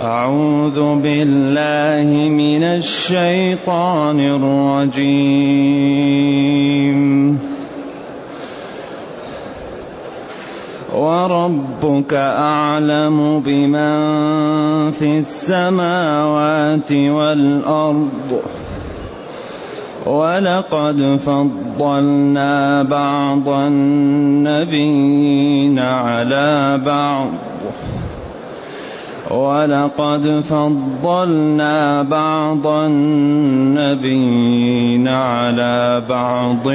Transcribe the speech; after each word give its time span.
أعوذ 0.00 1.00
بالله 1.00 2.28
من 2.28 2.62
الشيطان 2.62 4.20
الرجيم. 4.20 5.38
وربك 10.94 12.14
أعلم 12.14 13.40
بمن 13.46 13.96
في 14.90 15.18
السماوات 15.18 16.92
والأرض. 16.92 18.42
ولقد 20.06 21.18
فضلنا 21.26 22.82
بعض 22.82 23.48
النبيين 23.48 24.78
على 25.78 26.80
بعض. 26.86 27.28
ولقد 29.30 30.40
فضلنا 30.40 32.02
بعض 32.02 32.66
النبيين 32.66 34.28
على 35.08 36.02
بعض 36.08 36.66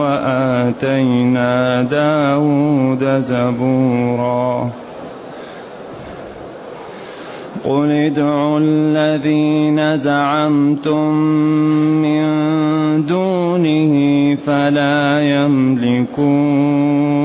وآتينا 0.00 1.82
داود 1.82 3.04
زبورا. 3.20 4.70
قل 7.66 7.90
ادعوا 7.90 8.58
الذين 8.62 9.96
زعمتم 9.96 11.14
من 12.02 12.26
دونه 13.06 13.94
فلا 14.34 15.20
يملكون 15.22 17.15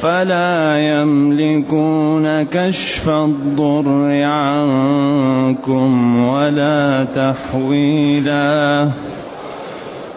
فلا 0.00 0.78
يملكون 0.78 2.42
كشف 2.42 3.08
الضر 3.08 4.22
عنكم 4.22 6.18
ولا 6.28 7.06
تحويلا. 7.14 8.88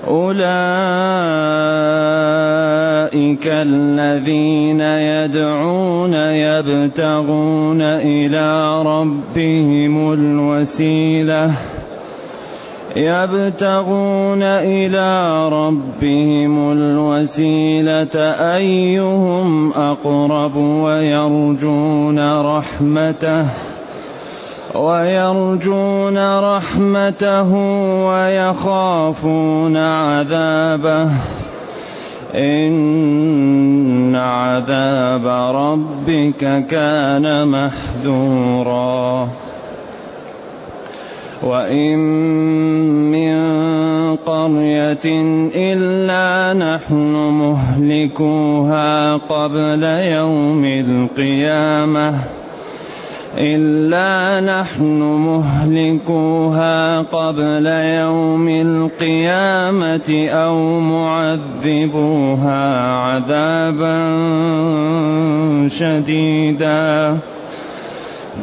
أولئك 0.08 0.42
الذين 3.48 4.82
يدعون 4.82 6.14
يبتغون 6.14 7.82
إلى 7.82 8.82
ربهم 8.84 10.14
الوسيلة. 10.14 11.54
يبتغون 12.96 14.44
إلى 14.44 15.50
ربهم 15.50 16.72
الوسيلة 16.72 18.16
أيهم 18.56 19.74
أقرب 19.74 20.56
ويرجون 20.56 22.42
رحمته 22.42 23.46
ويرجون 24.76 26.40
رحمته 26.40 27.54
ويخافون 28.06 29.78
عذابه 29.78 31.10
إن 32.36 34.16
عذاب 34.16 35.28
ربك 35.56 36.66
كان 36.66 37.48
محذورا 37.48 39.30
وإن 41.44 41.98
من 43.12 43.36
قرية 44.16 45.06
إلا 45.56 46.54
نحن 46.54 47.14
مهلكوها 47.42 49.18
قبل 49.18 49.84
يوم 49.84 50.66
القيامة 50.66 52.14
إلا 53.38 54.42
نحن 54.42 55.02
مهلكوها 55.02 57.00
قبل 57.00 57.66
يوم 57.68 58.48
القيامة 58.50 60.28
أو 60.30 60.80
معذبوها 60.80 62.62
عذابا 62.82 63.98
شديدا 65.68 67.18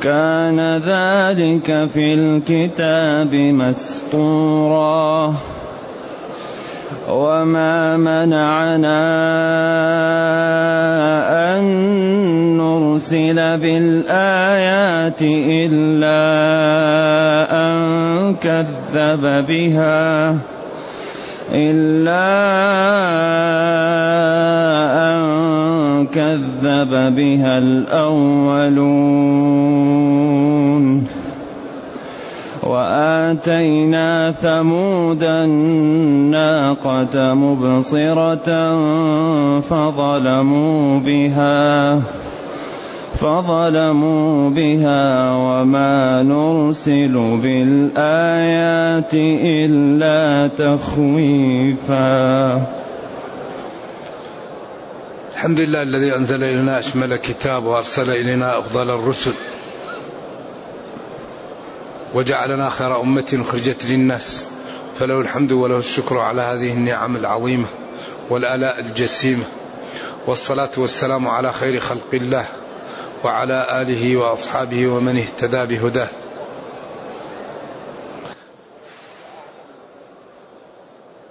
كان 0.03 0.61
ذلك 0.77 1.87
في 1.89 2.15
الكتاب 2.15 3.35
مسطورا 3.35 5.35
وما 7.09 7.97
منعنا 7.97 9.05
أن 11.57 11.63
نرسل 12.57 13.37
بالآيات 13.59 15.23
إلا 15.23 16.21
أن 17.51 18.35
كذب 18.35 19.47
بها 19.47 20.37
إلا 21.53 22.29
أن 25.11 25.38
كذب 26.15 27.15
بها 27.17 27.59
الأولون. 27.59 29.09
وآتينا 32.69 34.33
ثمود 34.33 35.23
الناقة 35.23 35.75
مبصرة 37.35 38.51
فظلموا 39.61 41.01
بها 41.01 42.01
فظلموا 43.15 44.51
بها 44.51 45.33
وما 45.33 46.23
نرسل 46.23 47.39
بالآيات 47.43 49.15
إلا 49.15 50.47
تخويفا. 50.47 52.09
الحمد 55.39 55.61
لله 55.61 55.83
الذي 55.83 56.17
أنزل 56.17 56.45
إلينا 56.45 56.79
أشمل 56.79 57.17
كتاب 57.17 57.65
وأرسل 57.65 58.11
إلينا 58.11 58.59
أفضل 58.59 58.91
الرسل 58.91 59.33
وجعلنا 62.15 62.71
خير 62.71 63.01
أمة 63.01 63.39
أخرجت 63.41 63.87
للناس 63.87 64.49
فله 64.99 65.21
الحمد 65.21 65.53
وله 65.53 65.79
الشكر 65.79 66.19
على 66.19 66.43
هذه 66.43 66.73
النعم 66.73 67.17
العظيمة 67.17 67.67
والآلاء 68.31 68.81
الجسيمة 68.81 69.45
والصلاة 70.27 70.71
والسلام 70.77 71.29
على 71.29 71.53
خير 71.53 71.81
خلق 71.81 72.15
الله 72.15 72.45
وعلى 73.25 73.83
آله 73.83 74.17
وأصحابه 74.17 74.87
ومن 74.87 75.19
اهتدى 75.19 75.77
بهداه 75.77 76.09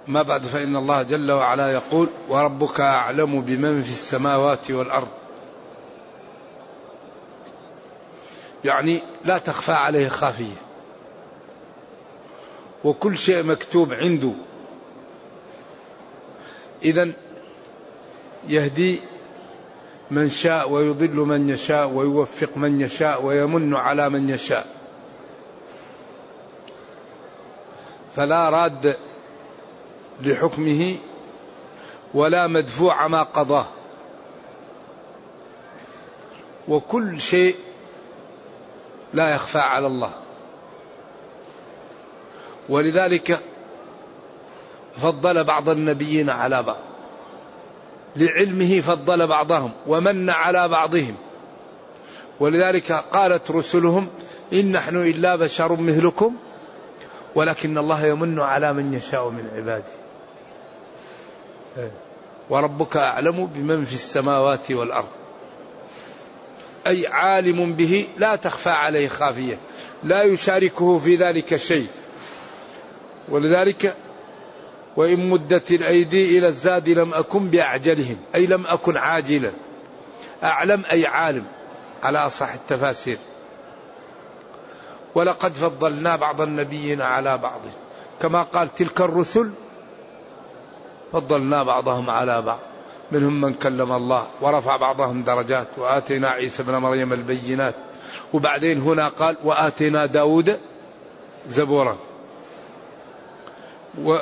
ما 0.08 0.22
بعد 0.22 0.42
فإن 0.42 0.76
الله 0.76 1.02
جل 1.02 1.32
وعلا 1.32 1.72
يقول 1.72 2.08
وربك 2.28 2.80
أعلم 2.80 3.40
بمن 3.40 3.82
في 3.82 3.90
السماوات 3.90 4.70
والأرض. 4.70 5.08
يعني 8.64 9.02
لا 9.24 9.38
تخفى 9.38 9.72
عليه 9.72 10.08
خافية. 10.08 10.56
وكل 12.84 13.18
شيء 13.18 13.42
مكتوب 13.42 13.92
عنده. 13.92 14.32
إذا 16.82 17.12
يهدي 18.48 19.00
من 20.10 20.30
شاء 20.30 20.70
ويضل 20.70 21.16
من 21.16 21.48
يشاء 21.48 21.88
ويوفق 21.88 22.56
من 22.56 22.80
يشاء 22.80 23.24
ويمن 23.24 23.74
على 23.74 24.08
من 24.08 24.30
يشاء. 24.30 24.66
فلا 28.16 28.50
راد 28.50 28.96
لحكمه 30.22 30.96
ولا 32.14 32.46
مدفوع 32.46 33.06
ما 33.06 33.22
قضاه. 33.22 33.66
وكل 36.68 37.20
شيء 37.20 37.56
لا 39.14 39.30
يخفى 39.34 39.58
على 39.58 39.86
الله. 39.86 40.10
ولذلك 42.68 43.40
فضل 44.96 45.44
بعض 45.44 45.68
النبيين 45.68 46.30
على 46.30 46.62
بعض. 46.62 46.78
لعلمه 48.16 48.80
فضل 48.80 49.26
بعضهم 49.26 49.70
ومن 49.86 50.30
على 50.30 50.68
بعضهم. 50.68 51.14
ولذلك 52.40 52.92
قالت 52.92 53.50
رسلهم 53.50 54.08
إن 54.52 54.72
نحن 54.72 54.96
إلا 54.96 55.36
بشر 55.36 55.76
مثلكم 55.76 56.36
ولكن 57.34 57.78
الله 57.78 58.06
يمن 58.06 58.40
على 58.40 58.72
من 58.72 58.94
يشاء 58.94 59.28
من 59.28 59.50
عباده. 59.56 60.07
وربك 62.50 62.96
أعلم 62.96 63.46
بمن 63.46 63.84
في 63.84 63.94
السماوات 63.94 64.70
والأرض. 64.72 65.08
أي 66.86 67.06
عالم 67.06 67.72
به 67.72 68.06
لا 68.16 68.36
تخفى 68.36 68.70
عليه 68.70 69.08
خافية. 69.08 69.58
لا 70.02 70.22
يشاركه 70.22 70.98
في 70.98 71.16
ذلك 71.16 71.56
شيء. 71.56 71.86
ولذلك 73.28 73.94
وإن 74.96 75.28
مدت 75.28 75.70
الأيدي 75.70 76.38
إلى 76.38 76.48
الزاد 76.48 76.88
لم 76.88 77.14
أكن 77.14 77.50
بأعجلهم. 77.50 78.16
أي 78.34 78.46
لم 78.46 78.66
أكن 78.66 78.96
عاجلا. 78.96 79.50
أعلم 80.44 80.82
أي 80.90 81.06
عالم. 81.06 81.44
على 82.02 82.18
أصح 82.18 82.52
التفاسير. 82.52 83.18
ولقد 85.14 85.52
فضلنا 85.52 86.16
بعض 86.16 86.40
النبيين 86.40 87.00
على 87.02 87.38
بعض. 87.38 87.60
كما 88.22 88.42
قال 88.42 88.74
تلك 88.74 89.00
الرسل 89.00 89.50
فضلنا 91.12 91.62
بعضهم 91.62 92.10
على 92.10 92.42
بعض. 92.42 92.58
منهم 93.12 93.40
من 93.40 93.54
كلم 93.54 93.92
الله 93.92 94.26
ورفع 94.40 94.76
بعضهم 94.76 95.22
درجات. 95.22 95.66
وآتينا 95.78 96.28
عيسى 96.28 96.62
بن 96.62 96.74
مريم 96.76 97.12
البينات. 97.12 97.74
وبعدين 98.32 98.80
هنا 98.80 99.08
قال 99.08 99.36
وآتينا 99.44 100.06
داود 100.06 100.58
زبورا. 101.48 101.96
و 104.04 104.18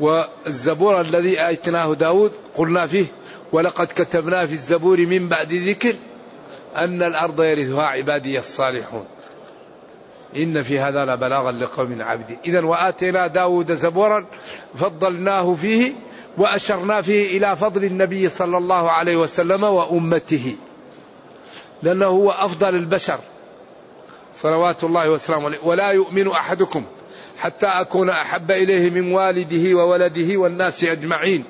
والزبور 0.00 1.00
الذي 1.00 1.40
آتيناه 1.40 1.94
داود 1.94 2.32
قلنا 2.54 2.86
فيه 2.86 3.06
ولقد 3.52 3.86
كتبنا 3.86 4.46
في 4.46 4.52
الزبور 4.52 5.06
من 5.06 5.28
بعد 5.28 5.52
ذكر 5.52 5.94
أن 6.76 7.02
الأرض 7.02 7.42
يرثها 7.42 7.82
عبادي 7.86 8.38
الصالحون. 8.38 9.06
إن 10.36 10.62
في 10.62 10.78
هذا 10.78 11.04
لبلاغا 11.04 11.52
لقوم 11.52 12.02
عبد 12.02 12.38
إذا 12.44 12.60
وآتينا 12.64 13.26
داود 13.26 13.74
زبورا 13.74 14.26
فضلناه 14.74 15.54
فيه 15.54 15.92
وأشرنا 16.38 17.02
فيه 17.02 17.38
إلى 17.38 17.56
فضل 17.56 17.84
النبي 17.84 18.28
صلى 18.28 18.58
الله 18.58 18.90
عليه 18.90 19.16
وسلم 19.16 19.64
وأمته. 19.64 20.56
لأنه 21.82 22.06
هو 22.06 22.30
أفضل 22.30 22.74
البشر. 22.74 23.18
صلوات 24.34 24.84
الله 24.84 25.10
وسلامه 25.10 25.44
عليه. 25.46 25.60
ولا 25.64 25.90
يؤمن 25.90 26.28
أحدكم 26.28 26.84
حتى 27.38 27.66
أكون 27.66 28.10
أحب 28.10 28.50
إليه 28.50 28.90
من 28.90 29.12
والده 29.12 29.74
وولده 29.74 30.36
والناس 30.36 30.84
أجمعين. 30.84 31.44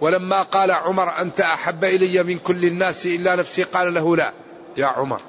ولما 0.00 0.42
قال 0.42 0.70
عمر 0.70 1.20
أنت 1.20 1.40
أحب 1.40 1.84
إلي 1.84 2.22
من 2.22 2.38
كل 2.38 2.64
الناس 2.64 3.06
إلا 3.06 3.36
نفسي 3.36 3.62
قال 3.62 3.94
له 3.94 4.16
لا 4.16 4.32
يا 4.76 4.86
عمر. 4.86 5.20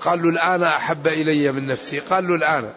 قال 0.00 0.22
له 0.22 0.28
الآن 0.28 0.62
أحب 0.62 1.06
إلي 1.08 1.52
من 1.52 1.66
نفسي. 1.66 1.98
قال 1.98 2.28
له 2.28 2.34
الآن 2.34 2.70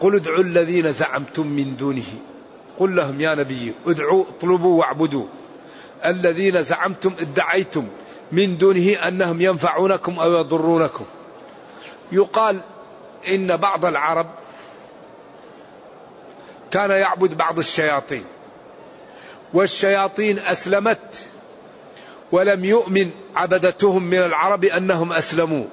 قل 0.00 0.14
ادعوا 0.14 0.42
الذين 0.42 0.92
زعمتم 0.92 1.46
من 1.46 1.76
دونه. 1.76 2.35
قل 2.78 2.96
لهم 2.96 3.20
يا 3.20 3.34
نبي 3.34 3.72
ادعوا 3.86 4.24
اطلبوا 4.28 4.78
واعبدوا. 4.80 5.26
الذين 6.04 6.62
زعمتم 6.62 7.14
ادعيتم 7.18 7.86
من 8.32 8.58
دونه 8.58 8.92
أنهم 9.08 9.40
ينفعونكم 9.40 10.18
أو 10.18 10.32
يضرونكم. 10.32 11.04
يقال 12.12 12.60
إن 13.28 13.56
بعض 13.56 13.84
العرب 13.84 14.26
كان 16.70 16.90
يعبد 16.90 17.36
بعض 17.36 17.58
الشياطين. 17.58 18.24
والشياطين 19.54 20.38
أسلمت 20.38 21.26
ولم 22.32 22.64
يؤمن 22.64 23.10
عبدتهم 23.36 24.02
من 24.02 24.18
العرب 24.18 24.64
أنهم 24.64 25.12
أسلموا. 25.12 25.64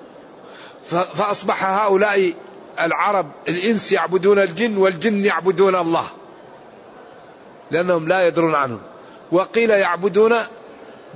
فأصبح 0.86 1.66
هؤلاء 1.66 2.34
العرب 2.80 3.32
الإنس 3.48 3.92
يعبدون 3.92 4.40
الجن 4.40 4.78
والجن 4.78 5.26
يعبدون 5.26 5.76
الله. 5.76 6.06
لأنهم 7.74 8.08
لا 8.08 8.28
يدرون 8.28 8.56
عنهم 8.56 8.82
وقيل 9.32 9.70
يعبدون 9.70 10.34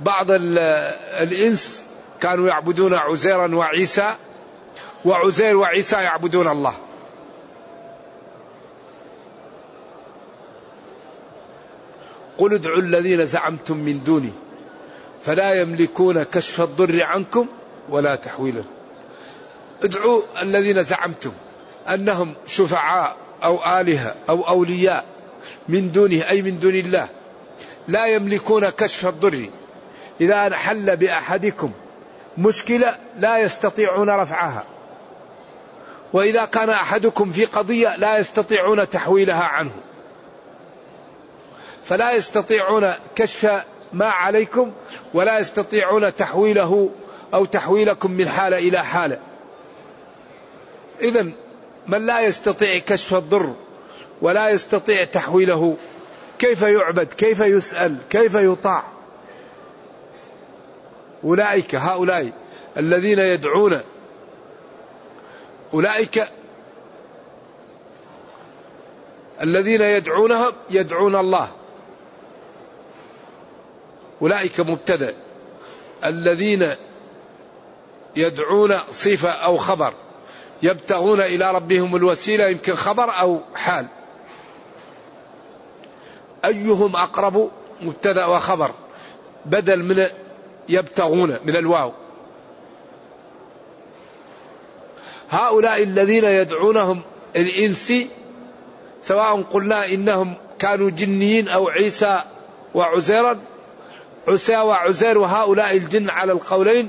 بعض 0.00 0.26
الإنس. 0.30 1.84
كانوا 2.20 2.48
يعبدون 2.48 2.94
عزيرا 2.94 3.54
وعيسى. 3.54 4.14
وعزير 5.04 5.56
وعيسى 5.56 5.96
يعبدون 5.96 6.48
الله. 6.48 6.74
قل 12.38 12.54
ادعوا 12.54 12.78
الذين 12.78 13.26
زعمتم 13.26 13.76
من 13.76 14.04
دوني. 14.04 14.32
فلا 15.24 15.54
يملكون 15.54 16.22
كشف 16.22 16.60
الضر 16.60 17.02
عنكم 17.02 17.46
ولا 17.88 18.14
تحويله 18.14 18.64
ادعوا 19.82 20.22
الذين 20.42 20.82
زعمتم 20.82 21.32
أنهم 21.88 22.34
شفعاء 22.46 23.16
أو 23.44 23.80
آلهة 23.80 24.14
أو 24.28 24.48
أولياء. 24.48 25.17
من 25.68 25.92
دونه 25.92 26.28
أي 26.28 26.42
من 26.42 26.58
دون 26.58 26.74
الله. 26.74 27.08
لا 27.88 28.06
يملكون 28.06 28.68
كشف 28.68 29.06
الضر. 29.06 29.50
إذا 30.20 30.56
حل 30.56 30.96
بأحدكم 30.96 31.72
مشكلة 32.38 32.96
لا 33.18 33.38
يستطيعون 33.38 34.10
رفعها. 34.10 34.64
وإذا 36.12 36.44
كان 36.44 36.70
أحدكم 36.70 37.32
في 37.32 37.44
قضية 37.44 37.96
لا 37.96 38.18
يستطيعون 38.18 38.88
تحويلها 38.88 39.44
عنه. 39.44 39.72
فلا 41.84 42.12
يستطيعون 42.12 42.92
كشف 43.16 43.62
ما 43.92 44.06
عليكم 44.06 44.72
ولا 45.14 45.38
يستطيعون 45.38 46.14
تحويله 46.14 46.90
أو 47.34 47.44
تحويلكم 47.44 48.10
من 48.10 48.28
حالة 48.28 48.58
إلى 48.58 48.84
حالة. 48.84 49.18
اذا 51.00 51.32
من 51.86 52.06
لا 52.06 52.20
يستطيع 52.20 52.78
كشف 52.78 53.14
الضر 53.14 53.54
ولا 54.22 54.48
يستطيع 54.48 55.04
تحويله 55.04 55.76
كيف 56.38 56.62
يعبد؟ 56.62 57.06
كيف 57.06 57.40
يسأل؟ 57.40 57.96
كيف 58.10 58.34
يطاع؟ 58.34 58.84
أولئك 61.24 61.74
هؤلاء 61.74 62.32
الذين 62.76 63.18
يدعون 63.18 63.80
أولئك 65.74 66.28
الذين 69.40 69.80
يدعونهم 69.80 70.52
يدعون 70.70 71.16
الله 71.16 71.48
أولئك 74.22 74.60
مبتدأ 74.60 75.14
الذين 76.04 76.74
يدعون 78.16 78.78
صفة 78.90 79.30
أو 79.30 79.56
خبر 79.56 79.94
يبتغون 80.62 81.20
إلى 81.20 81.52
ربهم 81.52 81.96
الوسيلة 81.96 82.46
يمكن 82.46 82.74
خبر 82.74 83.20
أو 83.20 83.40
حال 83.54 83.86
أيهم 86.44 86.96
أقرب 86.96 87.50
مبتدأ 87.82 88.26
وخبر؟ 88.26 88.70
بدل 89.46 89.82
من 89.82 90.06
يبتغون 90.68 91.38
من 91.44 91.56
الواو. 91.56 91.92
هؤلاء 95.30 95.82
الذين 95.82 96.24
يدعونهم 96.24 97.02
الإنسي 97.36 98.08
سواء 99.02 99.42
قلنا 99.42 99.86
إنهم 99.86 100.34
كانوا 100.58 100.90
جنيين 100.90 101.48
أو 101.48 101.68
عيسى 101.68 102.22
وعزيرا 102.74 103.38
عسى 104.28 104.56
وعزير 104.56 105.18
وهؤلاء 105.18 105.76
الجن 105.76 106.10
على 106.10 106.32
القولين 106.32 106.88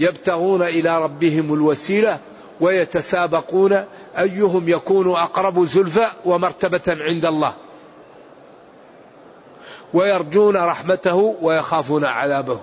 يبتغون 0.00 0.62
إلى 0.62 1.02
ربهم 1.02 1.54
الوسيلة 1.54 2.18
ويتسابقون 2.60 3.84
أيهم 4.18 4.68
يكون 4.68 5.10
أقرب 5.10 5.64
زلفى 5.64 6.06
ومرتبة 6.24 6.82
عند 6.88 7.26
الله. 7.26 7.54
ويرجون 9.94 10.56
رحمته 10.56 11.36
ويخافون 11.40 12.04
عذابه. 12.04 12.60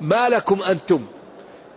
ما 0.00 0.28
لكم 0.28 0.62
أنتم 0.62 1.06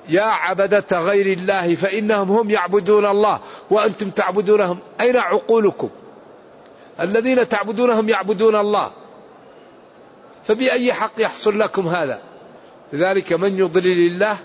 يا 0.10 0.24
عبدة 0.24 0.86
غير 0.92 1.38
الله 1.38 1.76
فإنهم 1.76 2.32
هم 2.32 2.50
يعبدون 2.50 3.06
الله 3.06 3.40
وأنتم 3.70 4.10
تعبدونهم. 4.10 4.80
أين 5.02 5.18
عقولكم؟ 5.18 5.90
الذين 7.00 7.50
تعبدونهم 7.50 8.10
يعبدون 8.10 8.56
الله. 8.56 8.92
فبأي 10.44 10.94
حق 10.94 11.12
يحصل 11.18 11.60
لكم 11.60 11.88
هذا؟ 11.88 12.22
لذلك 12.94 13.34
من 13.34 13.58
يضلل 13.58 14.08
الله 14.08 14.38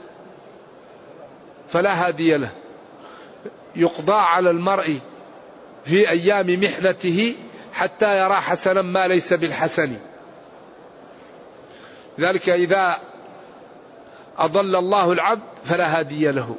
فلا 1.69 2.07
هادي 2.07 2.37
له. 2.37 2.50
يقضى 3.76 4.12
على 4.12 4.50
المرء 4.50 4.99
في 5.85 6.11
أيام 6.11 6.61
محنته 6.61 7.35
حتى 7.76 8.18
يرى 8.18 8.35
حسنا 8.35 8.83
ما 8.83 9.09
ليس 9.09 9.33
بالحسن. 9.33 9.92
ذلك 12.21 12.49
إذا 12.49 12.99
أضل 14.38 14.76
الله 14.76 15.12
العبد 15.12 15.42
فلا 15.64 15.99
هادي 15.99 16.30
له. 16.30 16.56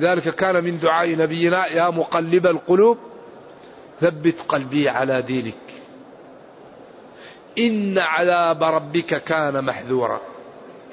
ذلك 0.00 0.34
كان 0.34 0.64
من 0.64 0.78
دعاء 0.78 1.16
نبينا 1.16 1.66
يا 1.66 1.90
مقلب 1.90 2.46
القلوب 2.46 2.98
ثبت 4.00 4.40
قلبي 4.48 4.88
على 4.88 5.22
دينك. 5.22 5.54
إن 7.58 7.98
عذاب 7.98 8.64
ربك 8.64 9.24
كان 9.24 9.64
محذورا. 9.64 10.20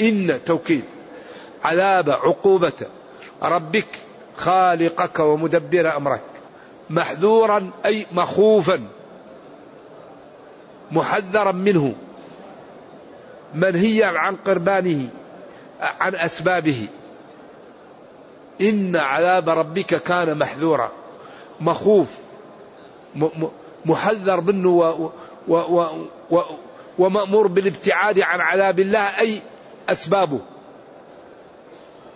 إن 0.02 0.40
توكيد. 0.46 0.84
عذاب 1.64 2.10
عقوبة. 2.10 2.88
ربك 3.44 3.88
خالقك 4.38 5.20
ومدبر 5.20 5.98
أمرك. 5.98 6.24
محذورا 6.90 7.72
أي 7.86 8.06
مخوفا. 8.12 8.99
محذرا 10.92 11.52
منه. 11.52 11.96
منهيا 13.56 14.08
عن 14.08 14.36
قربانه 14.36 15.10
عن 15.82 16.16
أسبابه. 16.16 16.88
إن 18.62 18.96
عذاب 18.96 19.50
ربك 19.50 19.96
كان 19.96 20.38
محذورا. 20.38 20.92
مخوف 21.62 22.18
محذر 23.86 24.42
منه 24.42 24.70
و 24.70 25.10
و 25.48 25.86
و 26.32 26.42
ومأمور 27.00 27.48
بالابتعاد 27.48 28.20
عن 28.20 28.42
عذاب 28.42 28.80
الله. 28.80 29.20
أي 29.20 29.42
أسبابه؟ 29.90 30.40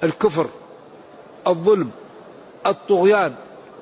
الكفر 0.03 0.47
الظلم 1.47 1.91
الطغيان 2.65 3.35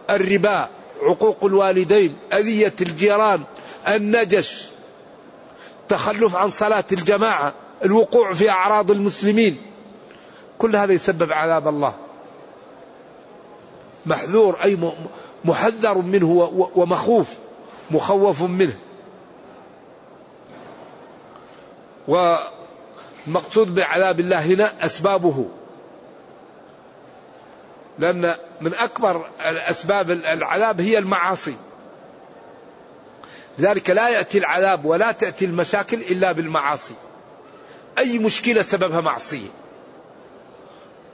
الربا 0.09 0.69
عقوق 1.01 1.45
الوالدين 1.45 2.17
أذية 2.33 2.73
الجيران 2.81 3.43
النجش. 3.87 4.67
تخلف 5.91 6.35
عن 6.35 6.49
صلاة 6.49 6.83
الجماعة 6.91 7.53
الوقوع 7.83 8.33
في 8.33 8.49
أعراض 8.49 8.91
المسلمين. 8.91 9.61
كل 10.57 10.75
هذا 10.75 10.93
يسبب 10.93 11.31
عذاب 11.31 11.67
الله. 11.67 11.93
محذور 14.05 14.57
أي 14.63 14.77
محذر 15.45 15.97
منه 15.97 16.31
ومخوف 16.75 17.37
مخوف 17.91 18.43
منه. 18.43 18.77
والمقصود 22.07 23.75
بعذاب 23.75 24.19
الله 24.19 24.39
هنا 24.39 24.85
أسبابه. 24.85 25.45
لأن 27.99 28.35
من 28.61 28.73
أكبر 28.73 29.25
أسباب 29.39 30.11
العذاب 30.11 30.81
هي 30.81 30.97
المعاصي. 30.97 31.55
لذلك 33.57 33.89
لا 33.89 34.09
يأتي 34.09 34.37
العذاب 34.37 34.85
ولا 34.85 35.11
تأتي 35.11 35.45
المشاكل 35.45 36.01
إلا 36.01 36.31
بالمعاصي. 36.31 36.93
أي 37.97 38.19
مشكلة 38.19 38.61
سببها 38.61 39.01
معصية. 39.01 39.47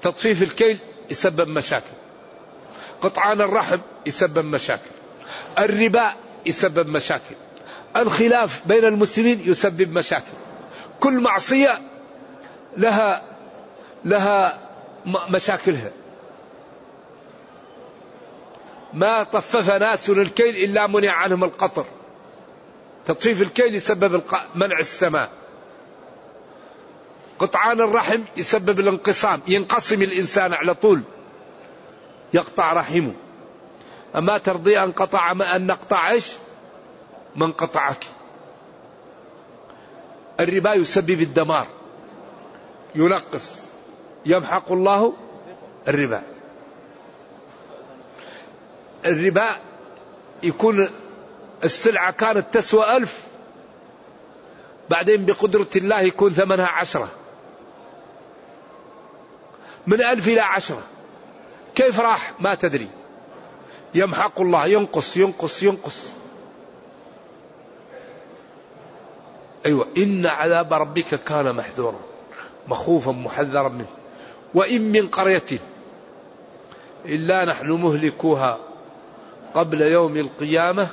تطفيف 0.02 0.44
الكيل 0.44 0.80
يسبب 1.12 1.48
مشاكل. 1.48 1.98
قطعان 3.02 3.42
الرحم 3.42 3.78
يسبب 4.06 4.46
مشاكل. 4.46 4.92
الربا 5.60 6.14
يسبب 6.46 6.88
مشاكل. 6.88 7.36
الخلاف 7.96 8.68
بين 8.68 8.86
المسلمين 8.86 9.42
يسبب 9.46 9.92
مشاكل. 9.92 10.38
كل 11.00 11.20
معصية 11.20 11.82
لها 12.78 13.24
لها 14.06 14.60
مشاكلها. 15.06 15.92
ما 18.94 19.24
طفف 19.24 19.70
ناس 19.70 20.10
الكيل 20.10 20.56
إلا 20.56 20.88
منع 20.88 21.12
عنهم 21.12 21.44
القطر. 21.44 21.86
تطفيف 23.08 23.42
الكيل 23.42 23.76
يسبب 23.76 24.24
منع 24.56 24.80
السماء. 24.80 25.30
قطعان 27.40 27.82
الرحم 27.82 28.22
يسبب 28.38 28.80
الانقسام 28.80 29.42
ينقسم 29.48 30.02
الإنسان 30.02 30.54
على 30.54 30.74
طول. 30.74 31.02
يقطع 32.34 32.74
رحمه. 32.74 33.14
أما 34.16 34.38
ترضي 34.38 34.80
أن 34.80 34.92
قطع 34.92 35.34
ما 35.34 35.56
أن 35.56 35.68
نقطع 35.68 36.10
إيش؟ 36.10 36.32
من 37.36 37.52
قطعك. 37.52 38.06
الربا 40.40 40.74
يسبب 40.74 41.22
الدمار. 41.22 41.68
ينقص. 42.96 43.66
يمحق 44.26 44.72
الله 44.72 45.14
الربا. 45.88 46.22
الربا 49.06 49.48
يكون 50.44 50.90
السلعة 51.64 52.12
كانت 52.12 52.46
تسوى 52.54 52.98
ألف 52.98 53.24
بعدين 54.90 55.26
بقدرة 55.26 55.68
الله 55.76 56.02
يكون 56.02 56.34
ثمنها 56.34 56.68
عشرة. 56.68 57.10
من 59.88 60.02
ألف 60.02 60.28
إلى 60.28 60.42
عشرة. 60.42 60.82
كيف 61.76 62.00
راح؟ 62.00 62.34
ما 62.40 62.56
تدري. 62.56 62.88
يمحق 63.96 64.42
الله 64.42 64.66
ينقص 64.66 65.18
ينقص 65.18 65.64
ينقص. 65.64 66.14
أيوة 69.66 69.88
إن 69.98 70.26
عذاب 70.26 70.74
ربك 70.74 71.24
كان 71.24 71.56
محذورا 71.56 72.00
مخوفا 72.68 73.12
محذرا 73.12 73.70
منه. 73.70 73.88
وإن 74.54 74.82
من 74.82 75.08
قرية 75.08 75.60
إلا 77.06 77.46
نحن 77.46 77.72
مهلكوها 77.72 78.58
قبل 79.54 79.82
يوم 79.82 80.18
القيامة 80.18 80.88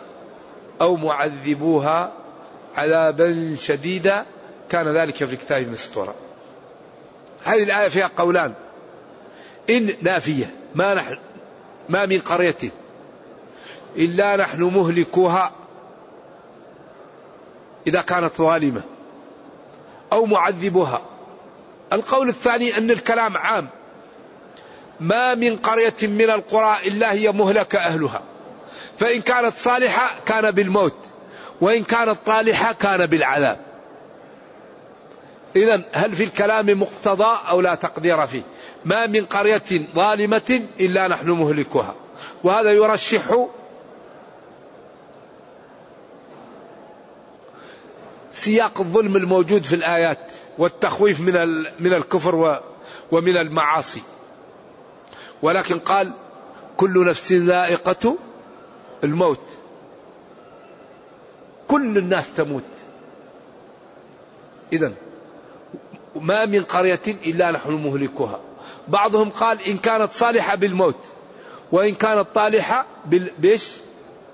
أو 0.80 0.96
معذبوها 0.96 2.12
عذابا 2.76 3.56
شديدا 3.58 4.26
كان 4.68 4.96
ذلك 4.96 5.16
في 5.16 5.32
الكتاب 5.32 5.68
مسطورا 5.68 6.14
هذه 7.44 7.62
الآية 7.62 7.88
فيها 7.88 8.10
قولان. 8.16 8.54
إن 9.70 9.90
نافية 10.02 10.50
ما 10.74 10.94
نحن 10.94 11.18
ما 11.88 12.06
من 12.06 12.18
قرية. 12.20 12.56
إلا 13.96 14.36
نحن 14.36 14.62
مهلكوها 14.62 15.52
إذا 17.86 18.00
كانت 18.00 18.36
ظالمة 18.36 18.82
أو 20.12 20.26
معذبها 20.26 21.02
القول 21.92 22.28
الثاني 22.28 22.78
أن 22.78 22.90
الكلام 22.90 23.36
عام. 23.36 23.68
ما 25.00 25.34
من 25.34 25.56
قرية 25.56 25.94
من 26.02 26.30
القرى 26.30 26.76
إلا 26.86 27.12
هي 27.12 27.32
مهلك 27.32 27.76
أهلها. 27.76 28.22
فإن 28.98 29.20
كانت 29.20 29.56
صالحة 29.56 30.14
كان 30.26 30.50
بالموت 30.50 30.96
وإن 31.60 31.84
كانت 31.84 32.18
طالحة 32.26 32.72
كان 32.72 33.06
بالعذاب. 33.06 33.58
إذا 35.56 35.84
هل 35.92 36.14
في 36.14 36.24
الكلام 36.24 36.80
مقتضى 36.80 37.38
أو 37.48 37.60
لا 37.60 37.74
تقدير 37.74 38.26
فيه؟ 38.26 38.42
ما 38.84 39.06
من 39.06 39.24
قرية 39.24 39.62
ظالمة 39.94 40.62
إلا 40.80 41.08
نحن 41.08 41.30
مهلكها 41.30 41.94
وهذا 42.44 42.70
يرشح 42.70 43.46
سياق 48.32 48.80
الظلم 48.80 49.16
الموجود 49.16 49.62
في 49.64 49.74
الآيات 49.74 50.18
والتخويف 50.58 51.20
من 51.20 51.34
من 51.58 51.94
الكفر 51.94 52.60
ومن 53.12 53.36
المعاصي. 53.36 54.02
ولكن 55.42 55.78
قال 55.78 56.12
كل 56.76 57.06
نفس 57.06 57.32
ذائقة 57.32 58.16
الموت. 59.04 59.40
كل 61.68 61.98
الناس 61.98 62.34
تموت. 62.34 62.62
إذا 64.72 64.92
ما 66.16 66.46
من 66.46 66.62
قرية 66.62 67.00
إلا 67.06 67.50
نحن 67.50 67.72
مهلكها 67.72 68.40
بعضهم 68.88 69.30
قال 69.30 69.62
إن 69.62 69.78
كانت 69.78 70.12
صالحة 70.12 70.54
بالموت 70.54 70.98
وإن 71.72 71.94
كانت 71.94 72.26
طالحة 72.34 72.86
بيش 73.38 73.72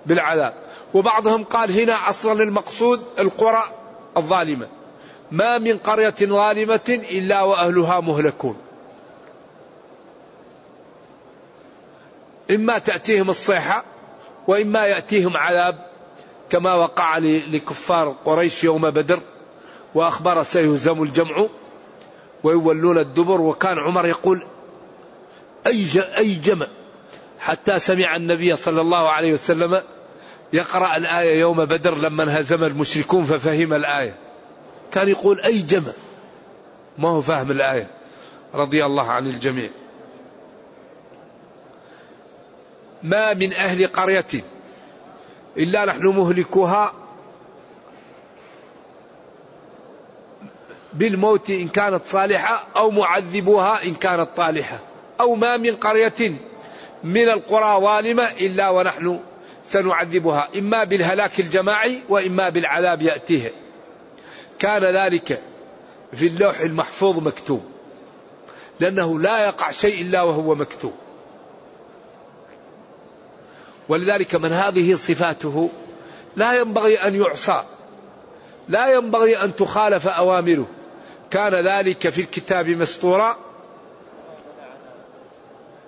بالعذاب. 0.07 0.55
وبعضهم 0.95 1.45
قال 1.45 1.81
هنا 1.81 2.09
أصلا 2.09 2.43
المقصود 2.43 3.03
القرى 3.19 3.63
الظالمة. 4.17 4.69
ما 5.31 5.59
من 5.59 5.79
قرية 5.79 6.15
ظالمة 6.21 7.01
إلا 7.11 7.43
وأهلها 7.43 8.01
مهلكون. 8.01 8.57
إما 12.51 12.79
تأتيهم 12.79 13.31
الصيحة 13.31 13.85
وإما 14.47 14.87
يأتيهم 14.87 15.37
عذاب 15.37 15.87
كما 16.51 16.75
وقع 16.75 17.19
لكفار 17.19 18.17
قريش 18.25 18.65
يوم 18.65 18.91
بدر 18.91 19.21
وأخبر 19.95 20.43
سيهزم 20.43 21.03
الجمع 21.03 21.47
ويولون 22.43 22.99
الدبر 22.99 23.41
وكان 23.41 23.79
عمر 23.79 24.07
يقول 24.07 24.43
أي 25.67 25.87
أي 26.19 26.35
جمع؟ 26.35 26.67
حتى 27.41 27.79
سمع 27.79 28.17
النبي 28.17 28.57
صلى 28.57 28.81
الله 28.81 29.09
عليه 29.09 29.33
وسلم 29.33 29.83
يقرأ 30.53 30.97
الآية 30.97 31.41
يوم 31.41 31.65
بدر 31.65 31.95
لما 31.95 32.23
انهزم 32.23 32.65
المشركون 32.65 33.25
ففهم 33.25 33.73
الآية. 33.73 34.15
كان 34.93 35.09
يقول 35.09 35.41
أي 35.41 35.59
جمع؟ 35.59 35.93
ما 36.99 37.09
هو 37.09 37.21
فاهم 37.21 37.51
الآية. 37.51 37.91
رضي 38.55 38.85
الله 38.85 39.11
عن 39.11 39.27
الجميع. 39.27 39.71
ما 43.03 43.35
من 43.35 43.53
أهل 43.53 43.87
قرية 43.87 44.27
إلا 45.57 45.85
نحن 45.85 46.07
مهلكوها 46.07 46.93
بالموت 50.93 51.51
إن 51.51 51.69
كانت 51.69 52.05
صالحة 52.05 52.67
أو 52.77 52.91
معذبوها 52.91 53.85
إن 53.85 53.95
كانت 53.95 54.29
طالحة. 54.37 54.79
أو 55.21 55.35
ما 55.35 55.57
من 55.57 55.77
قرية 55.77 56.33
من 57.05 57.29
القرى 57.29 57.81
ظالمة 57.81 58.23
إلا 58.41 58.71
ونحن 58.71 59.21
سنعذبها. 59.65 60.49
إما 60.59 60.85
بالهلاك 60.85 61.41
الجماعي 61.41 62.01
وإما 62.09 62.49
بالعذاب 62.49 63.03
يأتيها 63.03 63.51
كان 64.59 64.97
ذلك 64.97 65.43
في 66.13 66.27
اللوح 66.27 66.61
المحفوظ 66.61 67.19
مكتوب. 67.19 67.63
لأنه 68.81 69.21
لا 69.21 69.47
يقع 69.47 69.71
شيء 69.71 70.03
إلا 70.03 70.23
وهو 70.23 70.55
مكتوب. 70.55 70.93
ولذلك 73.91 74.35
من 74.35 74.53
هذه 74.53 74.95
صفاته 74.95 75.71
لا 76.37 76.61
ينبغي 76.61 76.97
أن 76.97 77.15
يعصى 77.15 77.65
لا 78.69 78.95
ينبغي 78.95 79.37
أن 79.37 79.57
تخالف 79.57 80.09
أوامره. 80.09 80.67
كان 81.31 81.67
ذلك 81.67 82.09
في 82.09 82.21
الكتاب 82.21 82.69
مسطورا. 82.69 83.37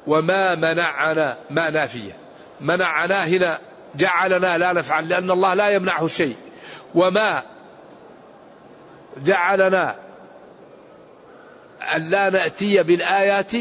وما 0.07 0.55
منعنا 0.55 1.39
ما 1.51 1.71
نافية. 1.71 2.17
منعنا 2.61 3.25
هنا 3.25 3.59
جعلنا 3.97 4.59
لا 4.59 4.73
نفعل 4.73 5.09
لأن 5.09 5.31
الله 5.31 5.55
لا 5.55 5.69
يمنعه 5.69 6.07
شيء. 6.07 6.37
وما 6.95 7.43
جعلنا 9.17 9.97
أن 11.95 12.11
لا 12.11 12.31
نأتي 12.31 12.83
بالآيات 12.83 13.53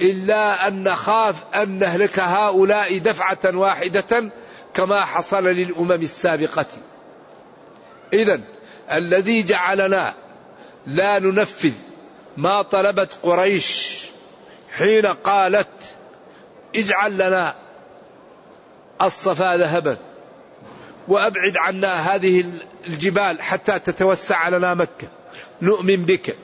إلا 0.00 0.68
أن 0.68 0.82
نخاف 0.82 1.44
أن 1.54 1.78
نهلك 1.78 2.18
هؤلاء 2.18 2.98
دفعة 2.98 3.38
واحدة 3.44 4.30
كما 4.74 5.04
حصل 5.04 5.48
للأمم 5.48 5.92
السابقة. 5.92 6.66
إذا 8.12 8.40
الذي 8.92 9.42
جعلنا 9.42 10.14
لا 10.86 11.18
ننفذ 11.18 11.72
ما 12.36 12.62
طلبت 12.62 13.18
قريش 13.22 14.00
حين 14.76 15.06
قالت 15.06 15.68
اجعل 16.76 17.14
لنا 17.14 17.54
الصفا 19.02 19.56
ذهبا 19.56 19.96
وأبعد 21.08 21.56
عنا 21.56 22.14
هذه 22.14 22.44
الجبال 22.86 23.42
حتى 23.42 23.78
تتوسع 23.78 24.48
لنا 24.48 24.74
مكة. 24.74 25.08
نؤمن 25.62 26.04
بك. 26.04 26.36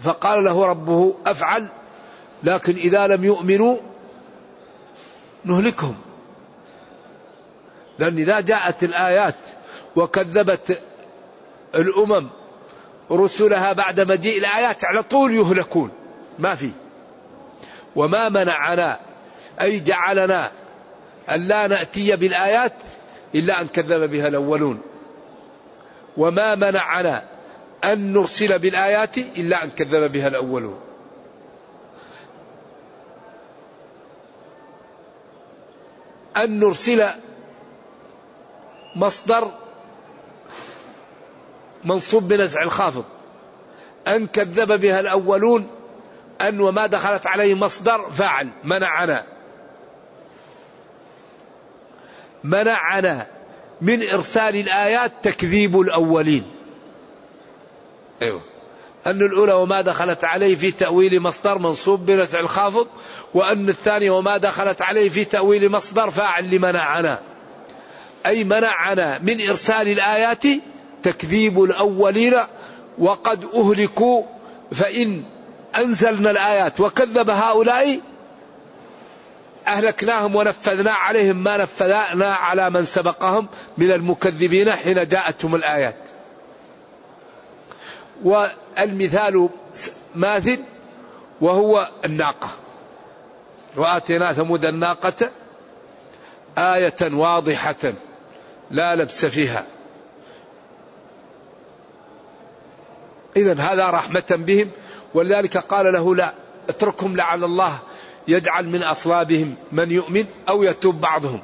فقال 0.00 0.44
له 0.44 0.66
ربه 0.66 1.14
أفعل 1.26 1.66
لكن 2.42 2.76
إذا 2.76 3.06
لم 3.06 3.24
يؤمنوا 3.24 3.76
نهلكهم. 5.44 5.96
لأن 7.98 8.18
إذا 8.18 8.40
جاءت 8.40 8.84
الآيات 8.84 9.34
وكذبت 9.96 10.82
الأمم 11.74 12.28
رسلها 13.10 13.72
بعد 13.72 14.00
مجيء 14.00 14.38
الآيات 14.38 14.84
على 14.84 15.02
طول 15.02 15.34
يهلكون. 15.34 15.90
ما 16.38 16.54
في. 16.54 16.70
وما 17.96 18.28
منعنا 18.28 19.00
أي 19.60 19.80
جعلنا 19.80 20.50
ألا 21.30 21.66
نأتي 21.66 22.16
بالآيات 22.16 22.72
إلا 23.34 23.60
أن 23.60 23.68
كذب 23.68 24.10
بها 24.10 24.28
الأولون. 24.28 24.80
وما 26.16 26.54
منعنا 26.54 27.24
أن 27.84 28.12
نرسل 28.12 28.58
بالآيات 28.58 29.18
إلا 29.18 29.64
أن 29.64 29.70
كذب 29.70 30.12
بها 30.12 30.28
الأولون 30.28 30.80
أن 36.36 36.58
نرسل 36.60 37.08
مصدر 38.96 39.52
منصوب 41.84 42.28
بنزع 42.28 42.62
الخافض. 42.62 43.04
أن 44.08 44.26
كذب 44.26 44.80
بها 44.80 45.00
الأولون 45.00 45.70
أن 46.40 46.60
وما 46.60 46.86
دخلت 46.86 47.26
عليه 47.26 47.54
مصدر 47.54 48.10
فاعل 48.10 48.48
منعنا. 48.64 49.24
منعنا 52.44 53.26
من 53.80 54.08
إرسال 54.08 54.56
الآيات 54.56 55.12
تكذيب 55.22 55.80
الأولين. 55.80 56.51
أيوه. 58.22 58.40
أن 59.06 59.22
الأولى 59.22 59.52
وما 59.52 59.80
دخلت 59.80 60.24
عليه 60.24 60.56
في 60.56 60.70
تأويل 60.70 61.20
مصدر 61.20 61.58
منصوب 61.58 62.06
بنزع 62.06 62.40
الخافض 62.40 62.86
وأن 63.34 63.68
الثانية 63.68 64.10
وما 64.10 64.36
دخلت 64.36 64.82
عليه 64.82 65.08
في 65.08 65.24
تأويل 65.24 65.70
مصدر 65.70 66.10
فاعل 66.10 66.54
لمنعنا. 66.54 67.18
أي 68.26 68.44
منعنا 68.44 69.18
من 69.18 69.48
إرسال 69.48 69.88
الآيات 69.88 70.42
تكذيب 71.02 71.62
الأولين 71.62 72.34
وقد 72.98 73.44
أهلكوا 73.54 74.22
فإن 74.72 75.22
أنزلنا 75.76 76.30
الآيات 76.30 76.80
وكذب 76.80 77.30
هؤلاء 77.30 78.00
أهلكناهم 79.66 80.36
ونفذنا 80.36 80.92
عليهم 80.92 81.36
ما 81.36 81.56
نفذنا 81.56 82.34
على 82.34 82.70
من 82.70 82.84
سبقهم 82.84 83.48
من 83.78 83.92
المكذبين 83.92 84.70
حين 84.70 85.08
جاءتهم 85.08 85.54
الآيات. 85.54 86.01
والمثال 88.24 89.48
ماثل 90.14 90.58
وهو 91.40 91.90
الناقة. 92.04 92.48
وآتينا 93.76 94.32
ثمود 94.32 94.64
الناقة 94.64 95.30
آية 96.58 96.96
واضحة 97.02 97.92
لا 98.70 98.94
لبس 98.94 99.24
فيها. 99.24 99.66
إذا 103.36 103.60
هذا 103.60 103.90
رحمة 103.90 104.24
بهم 104.30 104.70
ولذلك 105.14 105.56
قال 105.56 105.92
له 105.92 106.14
لا 106.14 106.32
اتركهم 106.68 107.16
لعل 107.16 107.44
الله 107.44 107.78
يجعل 108.28 108.68
من 108.68 108.82
أصلابهم 108.82 109.54
من 109.72 109.90
يؤمن 109.90 110.24
أو 110.48 110.62
يتوب 110.62 111.00
بعضهم. 111.00 111.42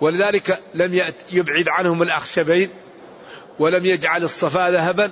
ولذلك 0.00 0.62
لم 0.74 1.02
يبعد 1.30 1.68
عنهم 1.68 2.02
الأخشبين 2.02 2.70
ولم 3.58 3.86
يجعل 3.86 4.24
الصفا 4.24 4.70
ذهبا 4.70 5.10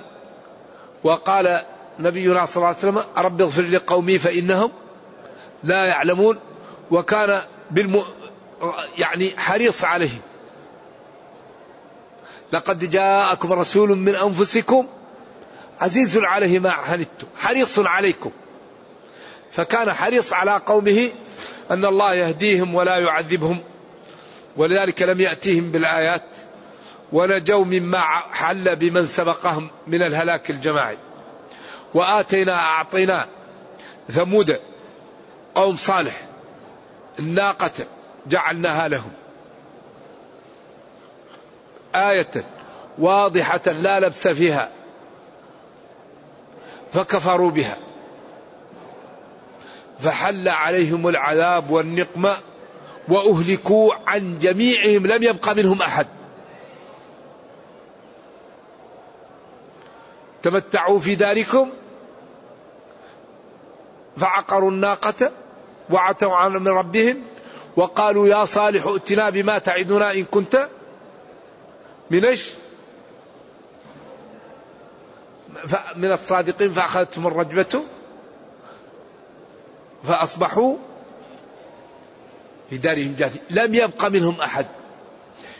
وقال 1.05 1.61
نبينا 1.99 2.45
صلى 2.45 2.55
الله 2.55 2.67
عليه 2.67 2.77
وسلم 2.77 3.03
رب 3.17 3.41
اغفر 3.41 3.61
لقومي 3.61 4.19
فإنهم 4.19 4.71
لا 5.63 5.85
يعلمون. 5.85 6.37
وكان 6.91 7.41
بالم... 7.71 8.03
يعني 8.97 9.33
حريص 9.37 9.83
عليهم. 9.83 10.19
لقد 12.53 12.89
جاءكم 12.89 13.53
رسول 13.53 13.89
من 13.97 14.15
أنفسكم 14.15 14.87
عزيز 15.81 16.17
عليه 16.17 16.59
ما 16.59 16.71
عنتم 16.71 17.27
حريص 17.39 17.79
عليكم. 17.79 18.31
فكان 19.51 19.93
حريص 19.93 20.33
على 20.33 20.61
قومه 20.65 21.09
أن 21.71 21.85
الله 21.85 22.13
يهديهم 22.13 22.75
ولا 22.75 22.97
يعذبهم 22.97 23.59
ولذلك 24.57 25.01
لم 25.01 25.21
يأتيهم 25.21 25.71
بالآيات. 25.71 26.23
ونجوا 27.15 27.65
مما 27.65 27.99
حل 28.31 28.75
بمن 28.75 29.05
سبقهم 29.05 29.69
من 29.87 30.01
الهلاك 30.01 30.49
الجماعي. 30.49 30.97
وآتينا 31.93 32.59
أعطينا 32.59 33.25
ثمود 34.11 34.59
قوم 35.55 35.75
صالح 35.75 36.21
الناقة 37.19 37.71
جعلناها 38.27 38.87
لهم. 38.87 39.11
آية 41.95 42.31
واضحة 42.97 43.61
لا 43.65 43.99
لبس 43.99 44.27
فيها 44.27 44.69
فكفروا 46.93 47.51
بها. 47.51 47.77
فحل 49.99 50.49
عليهم 50.49 51.07
العذاب 51.07 51.71
والنقمة 51.71 52.37
وأهلكوا 53.07 53.93
عن 54.07 54.39
جميعهم 54.39 55.07
لم 55.07 55.23
يبق 55.23 55.49
منهم 55.49 55.81
أحد. 55.81 56.07
تمتعوا 60.45 60.99
في 60.99 61.15
داركم 61.15 61.69
فعقروا 64.17 64.71
الناقة 64.71 65.31
وعتوا 65.89 66.35
عن 66.35 66.51
من 66.51 66.67
ربهم 66.67 67.21
وقالوا 67.75 68.27
يا 68.27 68.45
صالح 68.45 68.85
ائتنا 68.85 69.29
بما 69.29 69.57
تعدنا 69.57 70.13
إن 70.13 70.23
كنت 70.23 70.69
من 72.11 72.25
إيش؟ 72.25 72.49
من 75.95 76.11
الصادقين 76.11 76.73
فأخذتهم 76.73 77.27
الرجبة 77.27 77.81
فأصبحوا 80.03 80.77
في 82.69 82.77
دارهم 82.77 83.15
جاثمين 83.17 83.43
لم 83.49 83.75
يبق 83.75 84.05
منهم 84.05 84.41
أحد 84.41 84.65